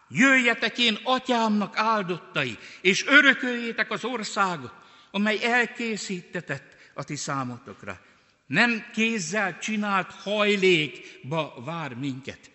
jöjjetek 0.09 0.77
én 0.77 0.99
atyámnak 1.03 1.77
áldottai, 1.77 2.57
és 2.81 3.05
örököljétek 3.05 3.91
az 3.91 4.03
országot, 4.03 4.73
amely 5.11 5.43
elkészítetett 5.43 6.75
a 6.93 7.03
ti 7.03 7.15
számotokra. 7.15 8.01
Nem 8.45 8.85
kézzel 8.93 9.59
csinált 9.59 10.11
hajlékba 10.11 11.61
vár 11.63 11.93
minket. 11.93 12.51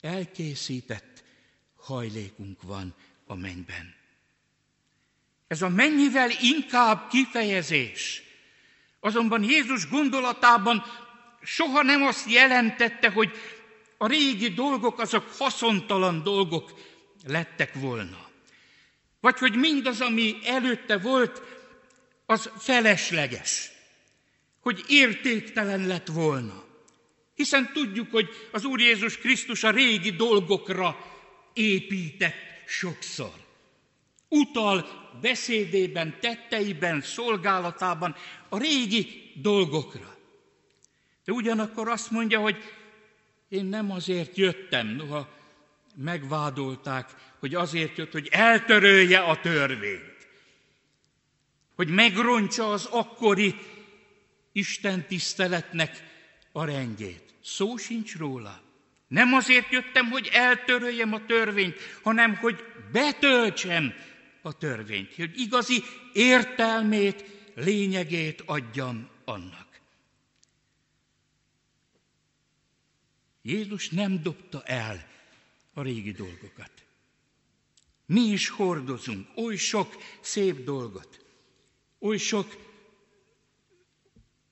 Elkészített 0.00 1.24
hajlékunk 1.76 2.62
van 2.62 2.94
a 3.28 3.34
mennyben. 3.34 3.94
Ez 5.46 5.62
a 5.62 5.68
mennyivel 5.68 6.30
inkább 6.40 7.08
kifejezés. 7.08 8.22
Azonban 9.00 9.42
Jézus 9.42 9.88
gondolatában 9.88 10.84
soha 11.42 11.82
nem 11.82 12.02
azt 12.02 12.30
jelentette, 12.30 13.10
hogy 13.10 13.30
a 13.98 14.06
régi 14.06 14.48
dolgok 14.48 14.98
azok 14.98 15.34
haszontalan 15.38 16.22
dolgok 16.22 16.72
lettek 17.26 17.74
volna. 17.74 18.28
Vagy 19.20 19.38
hogy 19.38 19.56
mindaz, 19.56 20.00
ami 20.00 20.36
előtte 20.44 20.98
volt, 20.98 21.42
az 22.26 22.50
felesleges, 22.58 23.70
hogy 24.60 24.84
értéktelen 24.88 25.86
lett 25.86 26.06
volna. 26.06 26.64
Hiszen 27.34 27.72
tudjuk, 27.72 28.10
hogy 28.10 28.28
az 28.52 28.64
Úr 28.64 28.80
Jézus 28.80 29.18
Krisztus 29.18 29.64
a 29.64 29.70
régi 29.70 30.10
dolgokra 30.10 30.98
épített 31.52 32.34
sokszor. 32.68 33.32
Utal 34.28 34.86
beszédében, 35.20 36.16
tetteiben, 36.20 37.00
szolgálatában 37.00 38.14
a 38.48 38.58
régi 38.58 39.32
dolgokra. 39.34 40.16
De 41.24 41.32
ugyanakkor 41.32 41.88
azt 41.88 42.10
mondja, 42.10 42.40
hogy 42.40 42.56
én 43.48 43.64
nem 43.64 43.90
azért 43.90 44.36
jöttem, 44.36 44.86
noha 44.86 45.28
megvádolták, 45.94 47.14
hogy 47.38 47.54
azért 47.54 47.96
jött, 47.96 48.12
hogy 48.12 48.28
eltörölje 48.30 49.18
a 49.18 49.40
törvényt, 49.40 50.28
hogy 51.74 51.88
megrontsa 51.88 52.70
az 52.70 52.84
akkori 52.84 53.54
Isten 54.52 55.06
tiszteletnek 55.06 56.04
a 56.52 56.64
rendjét. 56.64 57.34
Szó 57.44 57.76
sincs 57.76 58.16
róla. 58.16 58.67
Nem 59.08 59.32
azért 59.32 59.70
jöttem, 59.72 60.10
hogy 60.10 60.28
eltöröljem 60.32 61.12
a 61.12 61.26
törvényt, 61.26 61.76
hanem 62.02 62.36
hogy 62.36 62.64
betöltsem 62.92 63.94
a 64.42 64.56
törvényt, 64.56 65.14
hogy 65.14 65.40
igazi 65.40 65.82
értelmét, 66.12 67.24
lényegét 67.54 68.42
adjam 68.46 69.08
annak. 69.24 69.80
Jézus 73.42 73.88
nem 73.88 74.22
dobta 74.22 74.62
el 74.62 75.08
a 75.72 75.82
régi 75.82 76.12
dolgokat. 76.12 76.70
Mi 78.06 78.20
is 78.20 78.48
hordozunk 78.48 79.28
oly 79.36 79.56
sok 79.56 79.96
szép 80.20 80.64
dolgot, 80.64 81.24
oly 81.98 82.16
sok 82.16 82.56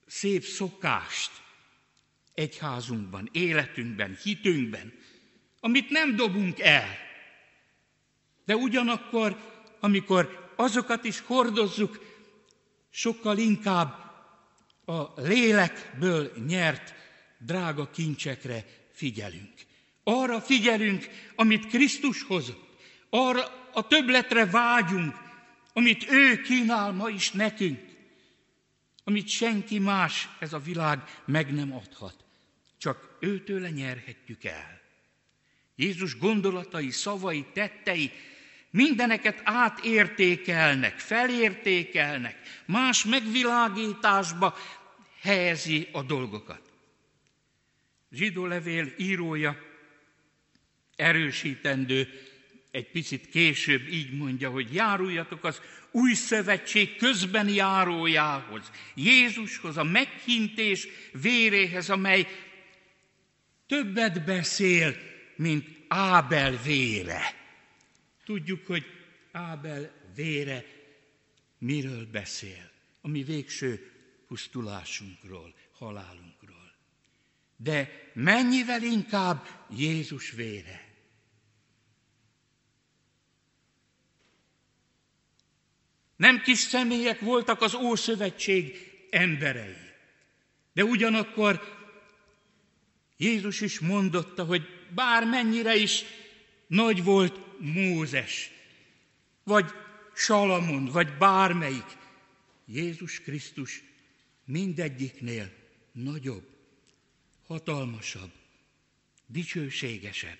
szép 0.07 0.45
szokást, 0.45 1.31
egyházunkban, 2.37 3.29
életünkben, 3.33 4.19
hitünkben, 4.23 4.93
amit 5.61 5.91
nem 5.91 6.17
dobunk 6.17 6.61
el. 6.61 6.97
De 8.45 8.57
ugyanakkor, 8.57 9.37
amikor 9.81 10.53
azokat 10.57 11.05
is 11.05 11.21
hordozzuk, 11.21 12.01
sokkal 12.91 13.39
inkább 13.39 14.05
a 14.85 15.21
lélekből 15.21 16.33
nyert 16.47 16.95
drága 17.39 17.91
kincsekre 17.91 18.65
figyelünk. 18.93 19.55
Arra 20.05 20.41
figyelünk, 20.41 21.09
amit 21.35 21.67
Krisztus 21.67 22.23
hozott. 22.23 22.77
Arra 23.11 23.71
a 23.73 23.87
többletre 23.87 24.47
vágyunk, 24.47 25.15
amit 25.73 26.11
ő 26.11 26.41
kínál 26.41 26.93
ma 26.93 27.09
is 27.09 27.31
nekünk. 27.31 27.81
Amit 29.05 29.29
senki 29.29 29.79
más 29.79 30.29
ez 30.39 30.53
a 30.53 30.59
világ 30.59 31.23
meg 31.25 31.55
nem 31.55 31.73
adhat 31.73 32.26
csak 32.79 33.17
őtőle 33.21 33.71
nyerhetjük 33.71 34.45
el. 34.45 34.81
Jézus 35.77 36.19
gondolatai, 36.19 36.91
szavai, 36.91 37.45
tettei 37.53 38.11
mindeneket 38.71 39.41
átértékelnek, 39.45 40.99
felértékelnek, 40.99 42.37
más 42.67 43.05
megvilágításba 43.05 44.57
helyezi 45.21 45.89
a 45.93 46.03
dolgokat. 46.03 46.73
Zsidó 48.11 48.47
levél 48.47 48.93
írója 48.97 49.59
erősítendő, 50.97 52.09
egy 52.71 52.91
picit 52.91 53.29
később 53.29 53.89
így 53.89 54.13
mondja, 54.13 54.51
hogy 54.51 54.75
járuljatok 54.75 55.45
az 55.45 55.61
új 55.91 56.15
szövetség 56.15 56.97
közben 56.97 57.49
járójához, 57.49 58.71
Jézushoz, 58.95 59.77
a 59.77 59.83
meghintés 59.83 60.89
véréhez, 61.13 61.91
amely 61.91 62.27
többet 63.67 64.25
beszél, 64.25 64.97
mint 65.37 65.69
Ábel 65.89 66.57
vére. 66.57 67.23
Tudjuk, 68.25 68.67
hogy 68.67 68.85
Ábel 69.33 69.93
vére 70.15 70.65
miről 71.59 72.07
beszél, 72.07 72.71
a 73.01 73.09
mi 73.09 73.23
végső 73.23 73.91
pusztulásunkról, 74.27 75.55
halálunkról. 75.73 76.75
De 77.57 78.11
mennyivel 78.13 78.83
inkább 78.83 79.47
Jézus 79.77 80.31
vére. 80.31 80.85
Nem 86.17 86.41
kis 86.43 86.59
személyek 86.59 87.21
voltak 87.21 87.61
az 87.61 87.75
Ószövetség 87.75 88.93
emberei. 89.11 89.77
De 90.73 90.85
ugyanakkor 90.85 91.76
Jézus 93.17 93.61
is 93.61 93.79
mondotta, 93.81 94.45
hogy 94.45 94.63
bármennyire 94.95 95.77
is 95.77 96.05
nagy 96.67 97.05
volt 97.05 97.41
Mózes, 97.59 98.51
vagy 99.43 99.71
Salamon, 100.15 100.85
vagy 100.85 101.17
bármelyik, 101.17 101.97
Jézus 102.65 103.21
Krisztus 103.21 103.83
mindegyiknél 104.45 105.53
nagyobb, 105.93 106.49
hatalmasabb, 107.47 108.33
dicsőségesebb. 109.27 110.39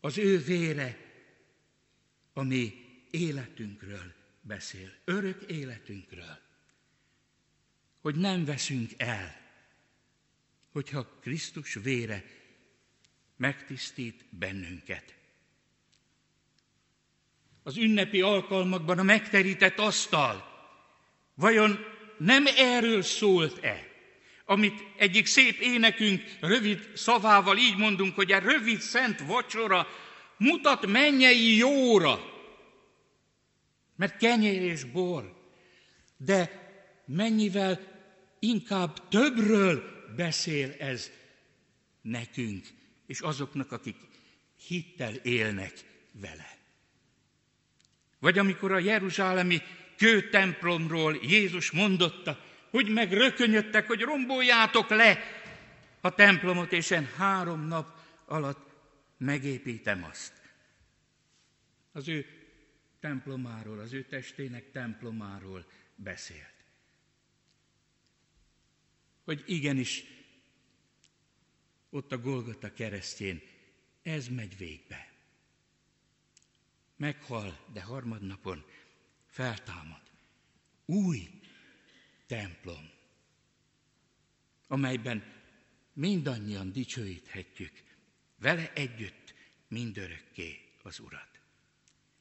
Az 0.00 0.18
ő 0.18 0.38
vére, 0.38 0.98
ami 2.32 2.74
életünkről 3.10 4.14
beszél, 4.40 4.92
örök 5.04 5.42
életünkről, 5.42 6.38
hogy 8.00 8.14
nem 8.14 8.44
veszünk 8.44 8.90
el, 8.96 9.43
hogyha 10.74 11.18
Krisztus 11.20 11.74
vére 11.74 12.24
megtisztít 13.36 14.24
bennünket. 14.30 15.14
Az 17.62 17.76
ünnepi 17.76 18.20
alkalmakban 18.20 18.98
a 18.98 19.02
megterített 19.02 19.78
asztal 19.78 20.44
vajon 21.34 21.78
nem 22.18 22.44
erről 22.56 23.02
szólt-e? 23.02 23.86
Amit 24.44 24.82
egyik 24.96 25.26
szép 25.26 25.60
énekünk 25.60 26.22
rövid 26.40 26.90
szavával 26.94 27.56
így 27.58 27.76
mondunk, 27.76 28.14
hogy 28.14 28.32
a 28.32 28.38
rövid 28.38 28.80
szent 28.80 29.20
vacsora 29.20 29.86
mutat 30.36 30.86
mennyei 30.86 31.56
jóra, 31.56 32.20
mert 33.96 34.16
kenyér 34.16 34.62
és 34.62 34.84
bor, 34.84 35.34
de 36.16 36.50
mennyivel 37.06 37.80
inkább 38.38 39.08
többről 39.08 39.93
beszél 40.16 40.74
ez 40.78 41.10
nekünk, 42.02 42.66
és 43.06 43.20
azoknak, 43.20 43.72
akik 43.72 43.96
hittel 44.66 45.14
élnek 45.14 45.72
vele. 46.12 46.58
Vagy 48.18 48.38
amikor 48.38 48.72
a 48.72 48.78
Jeruzsálemi 48.78 49.62
kőtemplomról 49.96 51.18
Jézus 51.22 51.70
mondotta, 51.70 52.44
hogy 52.70 52.88
megrökönyödtek, 52.88 53.86
hogy 53.86 54.00
romboljátok 54.00 54.88
le 54.88 55.18
a 56.00 56.14
templomot, 56.14 56.72
és 56.72 56.90
én 56.90 57.08
három 57.16 57.66
nap 57.66 57.98
alatt 58.26 58.70
megépítem 59.16 60.04
azt. 60.04 60.32
Az 61.92 62.08
ő 62.08 62.26
templomáról, 63.00 63.78
az 63.78 63.92
ő 63.92 64.02
testének 64.04 64.70
templomáról 64.70 65.66
beszélt. 65.94 66.53
Hogy 69.24 69.42
igenis, 69.46 70.04
ott 71.90 72.12
a 72.12 72.18
Golgota 72.18 72.72
keresztjén 72.72 73.42
ez 74.02 74.28
megy 74.28 74.56
végbe. 74.56 75.12
Meghal, 76.96 77.64
de 77.72 77.82
harmadnapon 77.82 78.64
feltámad. 79.26 80.02
Új 80.84 81.30
templom, 82.26 82.90
amelyben 84.66 85.32
mindannyian 85.92 86.72
dicsőíthetjük 86.72 87.82
vele 88.38 88.72
együtt 88.72 89.34
mindörökké 89.68 90.60
az 90.82 90.98
Urat. 90.98 91.40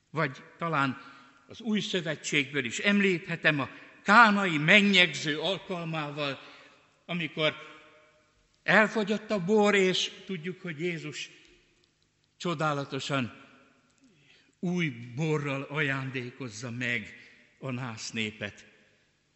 Vagy 0.10 0.44
talán 0.58 1.02
az 1.48 1.62
új 1.62 1.80
szövetségből 1.80 2.66
is 2.66 2.80
említhetem 2.80 3.60
a 3.60 3.70
kánai 4.04 4.58
mennyegző 4.58 5.40
alkalmával, 5.40 6.40
amikor 7.06 7.56
elfogyott 8.64 9.32
a 9.32 9.44
bor, 9.44 9.76
és 9.76 10.12
tudjuk, 10.26 10.62
hogy 10.62 10.80
Jézus 10.80 11.30
csodálatosan 12.38 13.42
új 14.60 14.90
borral 15.16 15.62
ajándékozza 15.62 16.72
meg 16.72 17.14
a 17.60 17.72
nász 17.72 18.12
népet. 18.12 18.66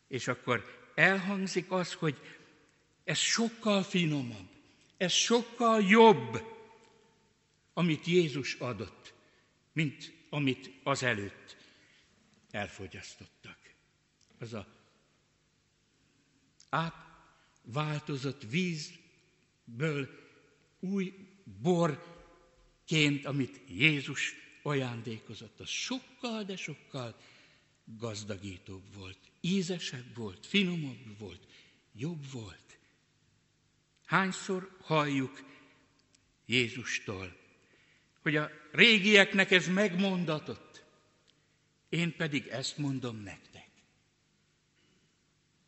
És 0.07 0.27
akkor 0.27 0.89
elhangzik 0.95 1.71
az, 1.71 1.93
hogy 1.93 2.19
ez 3.03 3.17
sokkal 3.17 3.83
finomabb, 3.83 4.49
ez 4.97 5.11
sokkal 5.11 5.81
jobb, 5.81 6.43
amit 7.73 8.05
Jézus 8.05 8.53
adott, 8.53 9.13
mint 9.73 10.13
amit 10.29 10.71
azelőtt 10.83 11.57
elfogyasztottak. 12.51 13.57
Az 14.39 14.53
a 14.53 14.67
átváltozott 17.67 18.43
vízből 18.49 20.09
új 20.79 21.13
borként, 21.61 23.25
amit 23.25 23.61
Jézus 23.67 24.33
ajándékozott, 24.63 25.59
az 25.59 25.69
sokkal, 25.69 26.43
de 26.43 26.55
sokkal 26.55 27.15
gazdagítóbb 27.97 28.93
volt, 28.95 29.17
ízesebb 29.41 30.15
volt, 30.15 30.45
finomabb 30.45 31.17
volt, 31.17 31.47
jobb 31.95 32.31
volt. 32.31 32.77
Hányszor 34.05 34.77
halljuk 34.81 35.43
Jézustól, 36.45 37.37
hogy 38.21 38.35
a 38.35 38.51
régieknek 38.71 39.51
ez 39.51 39.67
megmondatott, 39.67 40.83
én 41.89 42.15
pedig 42.15 42.47
ezt 42.47 42.77
mondom 42.77 43.17
nektek. 43.23 43.46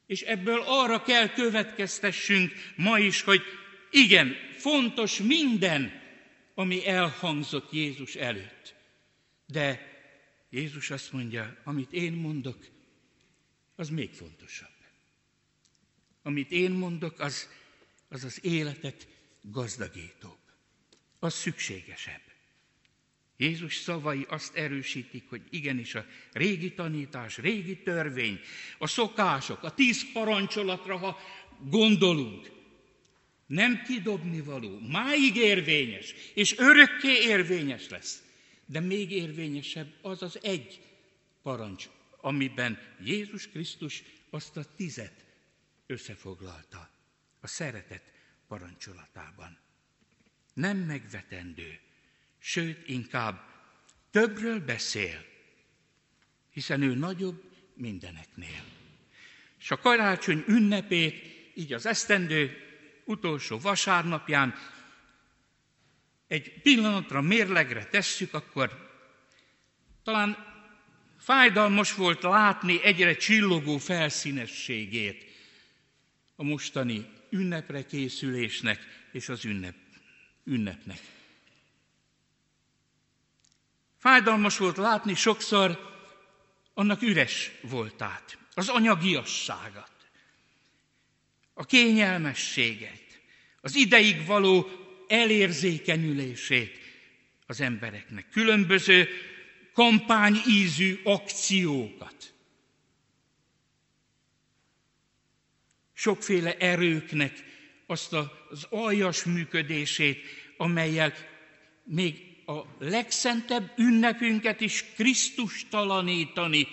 És 0.10 0.22
ebből 0.22 0.62
arra 0.66 1.02
kell 1.02 1.30
következtessünk 1.30 2.52
ma 2.76 3.00
is, 3.00 3.22
hogy 3.22 3.42
igen, 3.92 4.36
fontos 4.58 5.18
minden, 5.18 6.02
ami 6.54 6.88
elhangzott 6.88 7.72
Jézus 7.72 8.16
előtt. 8.16 8.76
De 9.46 9.98
Jézus 10.50 10.90
azt 10.90 11.12
mondja, 11.12 11.58
amit 11.64 11.94
én 11.94 12.14
mondok, 12.14 12.58
az 13.76 13.90
még 13.90 14.14
fontosabb. 14.14 14.78
Amit 16.24 16.52
én 16.52 16.72
mondok, 16.72 17.20
az 17.20 17.50
az, 18.08 18.24
az 18.24 18.46
életet 18.46 19.08
gazdagítóbb. 19.42 20.40
Az 21.20 21.34
szükségesebb. 21.34 22.22
Jézus 23.42 23.76
szavai 23.76 24.26
azt 24.30 24.56
erősítik, 24.56 25.30
hogy 25.30 25.42
igenis 25.50 25.96
a 25.96 26.06
régi 26.32 26.74
tanítás, 26.74 27.38
régi 27.38 27.78
törvény, 27.78 28.40
a 28.78 28.88
szokások, 28.88 29.64
a 29.64 29.74
tíz 29.74 30.12
parancsolatra, 30.12 30.98
ha 30.98 31.20
gondolunk, 31.70 32.52
nem 33.46 33.82
kidobni 33.84 34.42
való, 34.42 34.80
máig 34.80 35.36
érvényes, 35.36 36.14
és 36.34 36.58
örökké 36.58 37.22
érvényes 37.22 37.90
lesz. 37.90 38.24
De 38.66 38.80
még 38.80 39.12
érvényesebb 39.12 39.94
az 40.02 40.22
az 40.22 40.40
egy 40.44 40.82
parancs, 41.42 41.90
amiben 42.22 42.80
Jézus 43.04 43.48
Krisztus 43.48 44.04
azt 44.30 44.58
a 44.58 44.76
tizet 44.76 45.26
összefoglalta 45.88 46.90
a 47.40 47.48
szeretet 47.48 48.04
parancsolatában. 48.48 49.58
Nem 50.54 50.78
megvetendő, 50.78 51.80
sőt 52.40 52.88
inkább 52.88 53.44
többről 54.12 54.60
beszél, 54.60 55.26
hiszen 56.52 56.82
ő 56.82 56.94
nagyobb 56.96 57.44
mindeneknél. 57.74 58.64
És 59.60 59.72
a 59.72 59.80
karácsony 59.80 60.44
ünnepét, 60.48 61.24
így 61.54 61.74
az 61.74 61.86
esztendő 61.86 62.58
utolsó 63.06 63.60
vasárnapján 63.60 64.56
egy 66.28 66.62
pillanatra 66.62 67.22
mérlegre 67.22 67.86
tesszük, 67.86 68.34
akkor 68.34 68.90
talán 70.04 70.38
fájdalmas 71.20 71.94
volt 71.94 72.22
látni 72.22 72.84
egyre 72.84 73.16
csillogó 73.16 73.78
felszínességét 73.78 75.26
a 76.36 76.44
mostani 76.44 77.06
ünnepre 77.30 77.86
készülésnek 77.86 79.08
és 79.12 79.30
az 79.30 79.46
ünnep, 79.46 79.76
ünnepnek. 80.44 81.00
Fájdalmas 84.00 84.58
volt 84.58 84.78
látni 84.78 85.16
sokszor 85.16 85.88
annak 86.74 87.02
üres 87.02 87.52
voltát, 87.62 88.38
az 88.54 88.70
anyagiasságát, 88.70 90.10
a 91.54 91.66
kényelmességet, 91.66 93.22
az 93.62 93.76
ideig 93.76 94.26
való 94.26 94.70
elérzékenyülését 95.08 96.80
az 97.46 97.62
embereknek. 97.62 98.30
Különböző 98.30 99.10
kampányízű 99.74 101.00
akciókat. 101.04 102.34
Sokféle 105.94 106.58
erőknek 106.58 107.44
azt 107.86 108.14
az 108.14 108.68
aljas 108.70 109.24
működését, 109.24 110.26
amelyel 110.58 111.14
még 111.84 112.29
a 112.50 112.66
legszentebb 112.80 113.72
ünnepünket 113.78 114.62
is 114.62 114.86
Krisztus 114.96 115.66
talanítani 115.70 116.68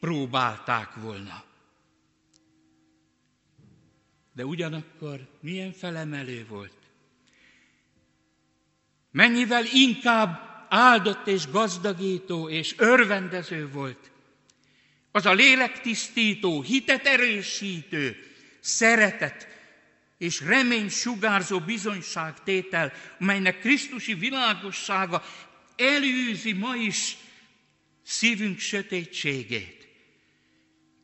próbálták 0.00 0.94
volna. 0.94 1.44
De 4.34 4.44
ugyanakkor 4.44 5.28
milyen 5.40 5.72
felemelő 5.72 6.46
volt. 6.48 6.76
Mennyivel 9.10 9.64
inkább 9.72 10.40
áldott 10.68 11.26
és 11.26 11.50
gazdagító 11.50 12.48
és 12.48 12.74
örvendező 12.78 13.70
volt. 13.70 14.10
Az 15.10 15.26
a 15.26 15.32
lélektisztító, 15.32 16.62
hitet 16.62 17.06
erősítő, 17.06 18.16
szeretet 18.60 19.51
és 20.22 20.40
remény 20.40 20.88
sugárzó 20.88 21.60
bizonyságtétel, 21.60 22.92
melynek 23.18 23.60
Krisztusi 23.60 24.14
világossága 24.14 25.22
elűzi 25.76 26.52
ma 26.52 26.76
is 26.76 27.16
szívünk 28.02 28.58
sötétségét. 28.58 29.88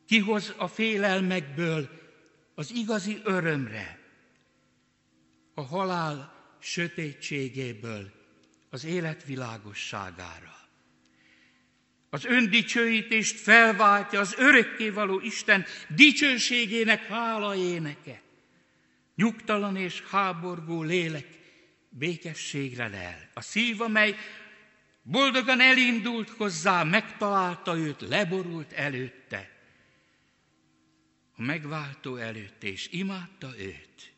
Kihoz 0.07 0.53
a 0.57 0.67
félelmekből 0.67 1.89
az 2.55 2.71
igazi 2.71 3.21
örömre, 3.23 3.99
a 5.53 5.61
halál 5.61 6.33
sötétségéből 6.59 8.11
az 8.69 8.85
élet 8.85 9.23
világosságára. 9.25 10.55
Az 12.09 12.25
öndicsőítést 12.25 13.39
felváltja 13.39 14.19
az 14.19 14.35
örökkévaló 14.37 15.19
Isten 15.19 15.65
dicsőségének 15.87 17.07
hála 17.07 17.55
éneke. 17.55 18.27
Nyugtalan 19.19 19.75
és 19.75 20.01
háborgó 20.01 20.83
lélek 20.83 21.27
békességre 21.89 22.87
lel. 22.87 23.29
A 23.33 23.41
szív, 23.41 23.81
amely 23.81 24.15
boldogan 25.01 25.61
elindult 25.61 26.29
hozzá, 26.29 26.83
megtalálta 26.83 27.77
őt, 27.77 28.01
leborult 28.01 28.71
előtte. 28.71 29.49
A 31.35 31.41
megváltó 31.41 32.15
előtt, 32.15 32.63
és 32.63 32.87
imádta 32.91 33.53
őt 33.57 34.11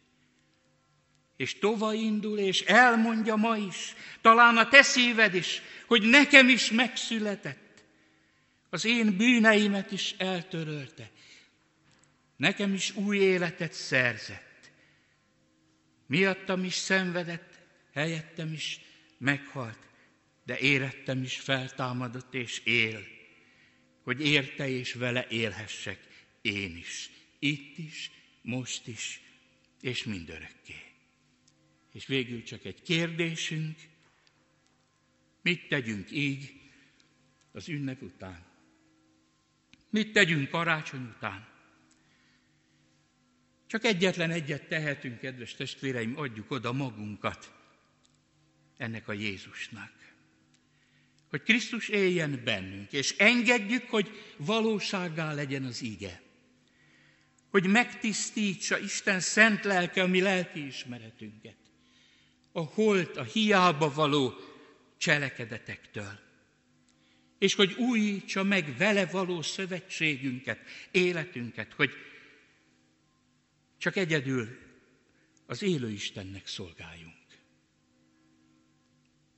és 1.42 1.60
tova 1.60 1.94
indul, 1.94 2.38
és 2.38 2.62
elmondja 2.62 3.36
ma 3.36 3.58
is, 3.58 3.96
talán 4.22 4.58
a 4.58 4.68
te 4.68 4.82
szíved 4.82 5.34
is, 5.34 5.62
hogy 5.86 6.02
nekem 6.02 6.50
is 6.50 6.72
megszületett. 6.72 7.84
Az 8.70 8.86
én 8.86 9.18
bűneimet 9.18 9.92
is 9.92 10.16
eltörölte. 10.18 11.10
Nekem 12.36 12.74
is 12.74 12.96
új 12.96 13.18
életet 13.18 13.74
szerzett. 13.74 14.51
Miattam 16.12 16.64
is 16.64 16.74
szenvedett, 16.74 17.60
helyettem 17.94 18.54
is 18.54 18.80
meghalt, 19.18 19.80
de 20.46 20.60
érettem 20.60 21.24
is 21.24 21.40
feltámadott 21.40 22.34
és 22.34 22.60
él, 22.60 23.08
hogy 24.02 24.22
érte 24.22 24.70
és 24.70 24.94
vele 24.94 25.28
élhessek 25.30 26.08
én 26.42 26.78
is, 26.78 27.10
itt 27.40 27.78
is, 27.78 28.12
most 28.42 28.88
is, 28.88 29.22
és 29.82 30.04
mindörökké. 30.04 30.82
És 31.94 32.06
végül 32.06 32.44
csak 32.44 32.66
egy 32.66 32.82
kérdésünk, 32.82 33.80
mit 35.42 35.68
tegyünk 35.68 36.12
így 36.12 36.54
az 37.52 37.70
ünnep 37.70 38.02
után? 38.02 38.46
Mit 39.90 40.14
tegyünk 40.14 40.50
karácsony 40.50 41.14
után? 41.16 41.51
Csak 43.72 43.86
egyetlen 43.86 44.32
egyet 44.32 44.68
tehetünk, 44.68 45.20
kedves 45.20 45.54
testvéreim, 45.54 46.18
adjuk 46.18 46.52
oda 46.52 46.72
magunkat 46.72 47.52
ennek 48.78 49.08
a 49.08 49.14
Jézusnak. 49.14 49.92
Hogy 51.30 51.42
Krisztus 51.42 51.88
éljen 51.88 52.42
bennünk, 52.44 52.94
és 52.94 53.16
engedjük, 53.18 53.90
hogy 53.90 54.34
valóságá 54.38 55.34
legyen 55.34 55.64
az 55.64 55.82
ige. 55.82 56.22
Hogy 57.50 57.68
megtisztítsa 57.68 58.80
Isten 58.80 59.20
szent 59.20 59.64
lelke 59.64 60.02
a 60.02 60.08
mi 60.08 60.22
lelki 60.22 60.66
ismeretünket 60.66 61.58
a 62.52 62.62
holt, 62.62 63.18
a 63.18 63.24
hiába 63.24 63.94
való 63.94 64.34
cselekedetektől. 64.98 66.20
És 67.40 67.56
hogy 67.56 67.74
újítsa 67.74 68.44
meg 68.44 68.78
vele 68.78 69.06
való 69.06 69.42
szövetségünket, 69.42 70.60
életünket, 70.92 71.74
hogy 71.74 72.11
csak 73.82 73.96
egyedül 73.96 74.58
az 75.46 75.62
élő 75.62 75.90
Istennek 75.90 76.48
szolgáljunk. 76.48 77.16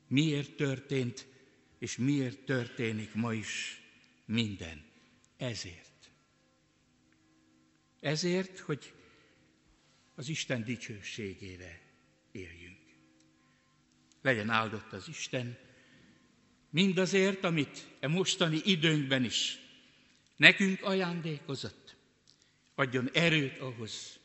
Miért 0.08 0.56
történt, 0.56 1.28
és 1.80 1.98
miért 1.98 2.40
történik 2.40 3.14
ma 3.14 3.34
is 3.34 3.82
minden? 4.26 4.86
Ezért. 5.38 6.12
Ezért, 8.00 8.60
hogy 8.60 8.94
az 10.16 10.28
Isten 10.28 10.64
dicsőségére 10.64 11.82
éljünk 12.32 12.82
legyen 14.22 14.50
áldott 14.50 14.92
az 14.92 15.08
Isten, 15.08 15.58
mindazért, 16.70 17.44
amit 17.44 17.88
e 18.00 18.08
mostani 18.08 18.62
időnkben 18.64 19.24
is 19.24 19.60
nekünk 20.36 20.84
ajándékozott, 20.84 21.96
adjon 22.76 23.10
erőt 23.14 23.60
ahhoz, 23.60 24.22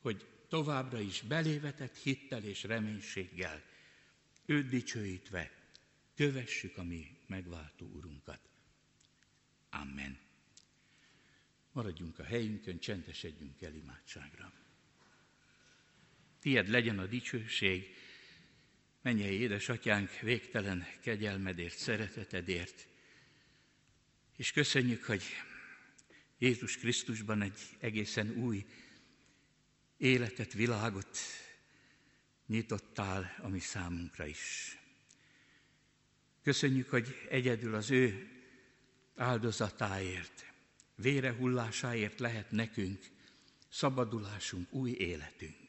hogy 0.00 0.26
továbbra 0.48 1.00
is 1.00 1.20
belévetett 1.20 1.96
hittel 1.96 2.42
és 2.42 2.62
reménységgel, 2.62 3.62
őt 4.46 4.68
dicsőítve, 4.68 5.50
kövessük 6.14 6.76
a 6.76 6.82
mi 6.82 7.18
megváltó 7.26 7.86
Urunkat. 7.86 8.40
Amen. 9.70 10.18
Maradjunk 11.72 12.18
a 12.18 12.24
helyünkön, 12.24 12.78
csendesedjünk 12.78 13.62
el 13.62 13.74
imádságra. 13.74 14.52
Tied 16.40 16.68
legyen 16.68 16.98
a 16.98 17.06
dicsőség, 17.06 17.94
Mennyei 19.02 19.40
édesatyánk, 19.40 20.18
végtelen 20.18 20.86
kegyelmedért, 21.00 21.76
szeretetedért, 21.76 22.86
és 24.36 24.52
köszönjük, 24.52 25.04
hogy 25.04 25.22
Jézus 26.38 26.76
Krisztusban 26.76 27.42
egy 27.42 27.58
egészen 27.78 28.30
új 28.30 28.66
életet, 30.00 30.52
világot 30.52 31.18
nyitottál 32.46 33.36
a 33.42 33.48
mi 33.48 33.58
számunkra 33.58 34.26
is. 34.26 34.78
Köszönjük, 36.42 36.88
hogy 36.90 37.26
egyedül 37.28 37.74
az 37.74 37.90
ő 37.90 38.28
áldozatáért, 39.16 40.52
vérehullásáért 40.94 42.20
lehet 42.20 42.50
nekünk 42.50 42.98
szabadulásunk, 43.68 44.72
új 44.72 44.90
életünk. 44.90 45.68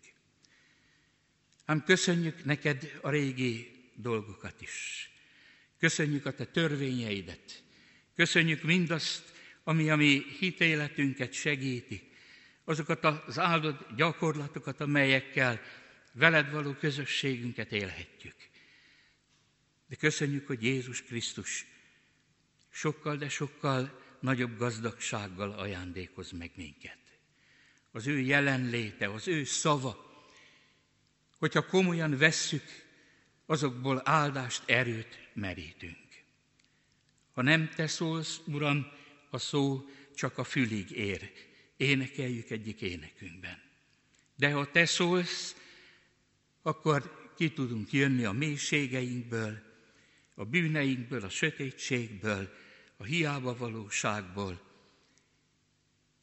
Ám 1.65 1.83
köszönjük 1.83 2.45
neked 2.45 2.99
a 3.01 3.09
régi 3.09 3.71
dolgokat 3.95 4.61
is. 4.61 5.09
Köszönjük 5.79 6.25
a 6.25 6.33
te 6.33 6.45
törvényeidet. 6.45 7.63
Köszönjük 8.15 8.63
mindazt, 8.63 9.33
ami 9.63 9.89
a 9.89 9.95
mi 9.95 10.23
hitéletünket 10.39 11.33
segíti. 11.33 12.10
Azokat 12.63 13.03
az 13.03 13.39
áldott 13.39 13.95
gyakorlatokat, 13.95 14.81
amelyekkel 14.81 15.61
veled 16.13 16.51
való 16.51 16.73
közösségünket 16.73 17.71
élhetjük. 17.71 18.35
De 19.87 19.95
köszönjük, 19.95 20.47
hogy 20.47 20.63
Jézus 20.63 21.03
Krisztus 21.03 21.65
sokkal, 22.69 23.15
de 23.15 23.29
sokkal 23.29 24.01
nagyobb 24.19 24.57
gazdagsággal 24.57 25.51
ajándékoz 25.51 26.31
meg 26.31 26.51
minket. 26.55 26.97
Az 27.91 28.07
ő 28.07 28.19
jelenléte, 28.19 29.09
az 29.09 29.27
ő 29.27 29.43
szava, 29.43 30.25
hogyha 31.37 31.65
komolyan 31.65 32.17
vesszük 32.17 32.63
azokból 33.45 34.01
áldást, 34.05 34.63
erőt 34.69 35.29
merítünk. 35.33 36.23
Ha 37.33 37.41
nem 37.41 37.69
te 37.75 37.87
szólsz, 37.87 38.41
Uram, 38.45 38.87
a 39.29 39.37
szó 39.37 39.89
csak 40.15 40.37
a 40.37 40.43
fülig 40.43 40.91
ér. 40.91 41.31
Énekeljük 41.81 42.49
egyik 42.49 42.81
énekünkben. 42.81 43.61
De 44.35 44.51
ha 44.51 44.71
te 44.71 44.85
szólsz, 44.85 45.55
akkor 46.61 47.31
ki 47.35 47.51
tudunk 47.51 47.91
jönni 47.91 48.23
a 48.23 48.31
mélységeinkből, 48.31 49.61
a 50.33 50.45
bűneinkből, 50.45 51.23
a 51.23 51.29
sötétségből, 51.29 52.53
a 52.97 53.03
hiába 53.03 53.57
valóságból, 53.57 54.61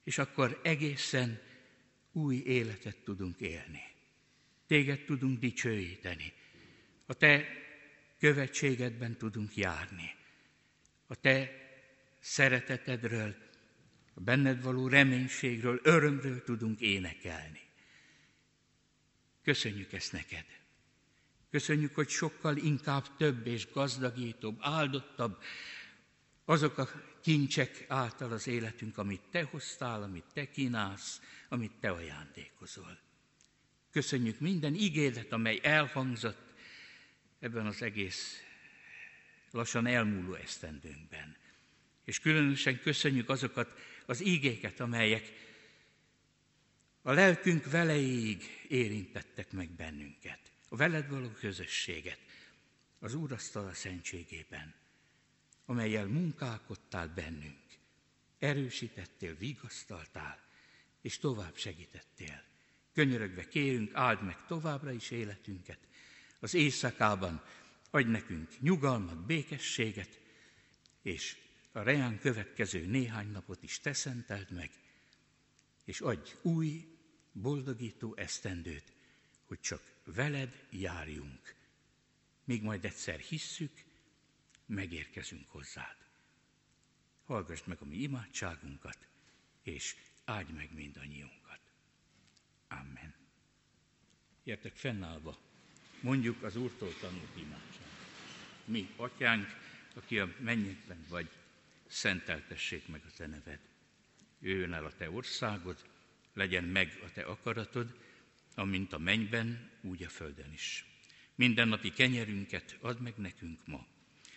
és 0.04 0.18
akkor 0.18 0.60
egészen 0.62 1.40
új 2.12 2.36
életet 2.36 2.96
tudunk 2.96 3.40
élni. 3.40 3.82
Téged 4.66 5.04
tudunk 5.04 5.38
dicsőíteni. 5.38 6.32
A 7.06 7.14
te 7.14 7.46
követségedben 8.18 9.16
tudunk 9.16 9.56
járni. 9.56 10.14
A 11.06 11.14
te 11.14 11.50
szeretetedről, 12.20 13.47
a 14.18 14.20
benned 14.20 14.62
való 14.62 14.88
reménységről, 14.88 15.80
örömről 15.82 16.44
tudunk 16.44 16.80
énekelni. 16.80 17.60
Köszönjük 19.42 19.92
ezt 19.92 20.12
neked. 20.12 20.44
Köszönjük, 21.50 21.94
hogy 21.94 22.08
sokkal 22.08 22.56
inkább 22.56 23.16
több 23.16 23.46
és 23.46 23.70
gazdagítóbb, 23.70 24.56
áldottabb 24.60 25.42
azok 26.44 26.78
a 26.78 26.88
kincsek 27.22 27.84
által 27.88 28.32
az 28.32 28.46
életünk, 28.46 28.98
amit 28.98 29.22
Te 29.30 29.42
hoztál, 29.42 30.02
amit 30.02 30.24
Te 30.32 30.50
kínálsz, 30.50 31.20
amit 31.48 31.72
Te 31.80 31.90
ajándékozol. 31.90 32.98
Köszönjük 33.90 34.40
minden 34.40 34.74
ígéret, 34.74 35.32
amely 35.32 35.60
elhangzott 35.62 36.54
ebben 37.38 37.66
az 37.66 37.82
egész 37.82 38.42
lassan 39.50 39.86
elmúló 39.86 40.34
esztendőnkben. 40.34 41.36
És 42.04 42.20
különösen 42.20 42.80
köszönjük 42.80 43.28
azokat 43.28 43.74
az 44.08 44.24
ígéket, 44.24 44.80
amelyek 44.80 45.32
a 47.02 47.12
lelkünk 47.12 47.70
velejéig 47.70 48.42
érintettek 48.68 49.52
meg 49.52 49.70
bennünket. 49.70 50.38
A 50.68 50.76
veled 50.76 51.08
való 51.08 51.28
közösséget, 51.28 52.18
az 52.98 53.14
Úrasztal 53.14 53.66
a 53.66 53.74
szentségében, 53.74 54.74
amelyel 55.64 56.06
munkálkodtál 56.06 57.08
bennünk, 57.08 57.62
erősítettél, 58.38 59.36
vigasztaltál, 59.36 60.40
és 61.00 61.18
tovább 61.18 61.56
segítettél. 61.56 62.42
Könyörögve 62.92 63.48
kérünk, 63.48 63.94
áld 63.94 64.22
meg 64.22 64.46
továbbra 64.46 64.92
is 64.92 65.10
életünket. 65.10 65.78
Az 66.40 66.54
éjszakában 66.54 67.44
adj 67.90 68.10
nekünk 68.10 68.60
nyugalmat, 68.60 69.26
békességet, 69.26 70.20
és 71.02 71.36
a 71.78 71.82
reán 71.82 72.18
következő 72.18 72.86
néhány 72.86 73.30
napot 73.30 73.62
is 73.62 73.80
te 73.80 73.92
szenteld 73.92 74.50
meg, 74.50 74.70
és 75.84 76.00
adj 76.00 76.34
új, 76.42 76.98
boldogító 77.32 78.14
esztendőt, 78.16 78.92
hogy 79.46 79.60
csak 79.60 79.82
veled 80.04 80.66
járjunk, 80.70 81.54
míg 82.44 82.62
majd 82.62 82.84
egyszer 82.84 83.18
hisszük, 83.18 83.84
megérkezünk 84.66 85.48
hozzád. 85.48 85.96
Hallgass 87.24 87.64
meg 87.64 87.78
a 87.80 87.84
mi 87.84 87.96
imádságunkat, 87.96 89.08
és 89.62 89.96
áldj 90.24 90.52
meg 90.52 90.74
mindannyiunkat. 90.74 91.60
Amen. 92.68 93.14
Értek 94.44 94.76
fennállva, 94.76 95.38
mondjuk 96.00 96.42
az 96.42 96.56
Úrtól 96.56 96.94
tanult 97.00 97.36
imádságot. 97.36 97.88
Mi, 98.64 98.92
atyánk, 98.96 99.46
aki 99.94 100.18
a 100.18 100.34
mennyekben 100.38 101.04
vagy, 101.08 101.30
szenteltessék 101.88 102.88
meg 102.88 103.02
a 103.06 103.10
te 103.16 103.26
neved. 103.26 103.60
Jöjjön 104.40 104.72
el 104.72 104.84
a 104.84 104.92
te 104.92 105.10
országod, 105.10 105.84
legyen 106.34 106.64
meg 106.64 107.00
a 107.04 107.12
te 107.12 107.22
akaratod, 107.22 107.98
amint 108.54 108.92
a 108.92 108.98
mennyben, 108.98 109.70
úgy 109.82 110.02
a 110.02 110.08
földön 110.08 110.52
is. 110.52 110.84
Mindennapi 111.34 111.92
kenyerünket 111.92 112.76
add 112.80 113.00
meg 113.00 113.16
nekünk 113.16 113.66
ma, 113.66 113.86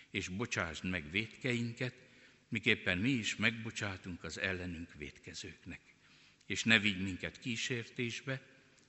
és 0.09 0.27
bocsásd 0.27 0.89
meg 0.89 1.11
védkeinket, 1.11 1.95
miképpen 2.47 2.97
mi 2.97 3.09
is 3.09 3.35
megbocsátunk 3.35 4.23
az 4.23 4.37
ellenünk 4.37 4.93
védkezőknek. 4.93 5.81
És 6.45 6.63
ne 6.63 6.79
vigy 6.79 7.01
minket 7.01 7.39
kísértésbe, 7.39 8.41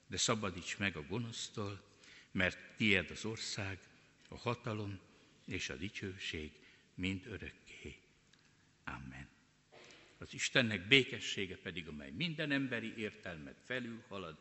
de 0.06 0.16
szabadíts 0.16 0.78
meg 0.78 0.96
a 0.96 1.06
gonosztól, 1.06 1.82
mert 2.30 2.76
tied 2.76 3.10
az 3.10 3.24
ország, 3.24 3.78
a 4.28 4.36
hatalom 4.36 4.98
és 5.46 5.68
a 5.68 5.76
dicsőség 5.76 6.52
mind 6.94 7.26
örökké. 7.26 7.61
Amen. 8.84 9.28
Az 10.18 10.34
Istennek 10.34 10.88
békessége 10.88 11.56
pedig, 11.56 11.88
amely 11.88 12.10
minden 12.10 12.50
emberi 12.50 12.94
értelmet 12.96 13.60
felülhalad, 13.64 14.38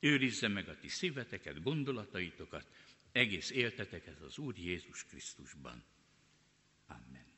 őrizze 0.00 0.48
meg 0.48 0.68
a 0.68 0.78
ti 0.78 0.88
szíveteket, 0.88 1.62
gondolataitokat, 1.62 2.66
egész 3.12 3.50
élteteket 3.50 4.20
az 4.20 4.38
Úr 4.38 4.58
Jézus 4.58 5.04
Krisztusban. 5.04 5.84
Amen. 6.86 7.33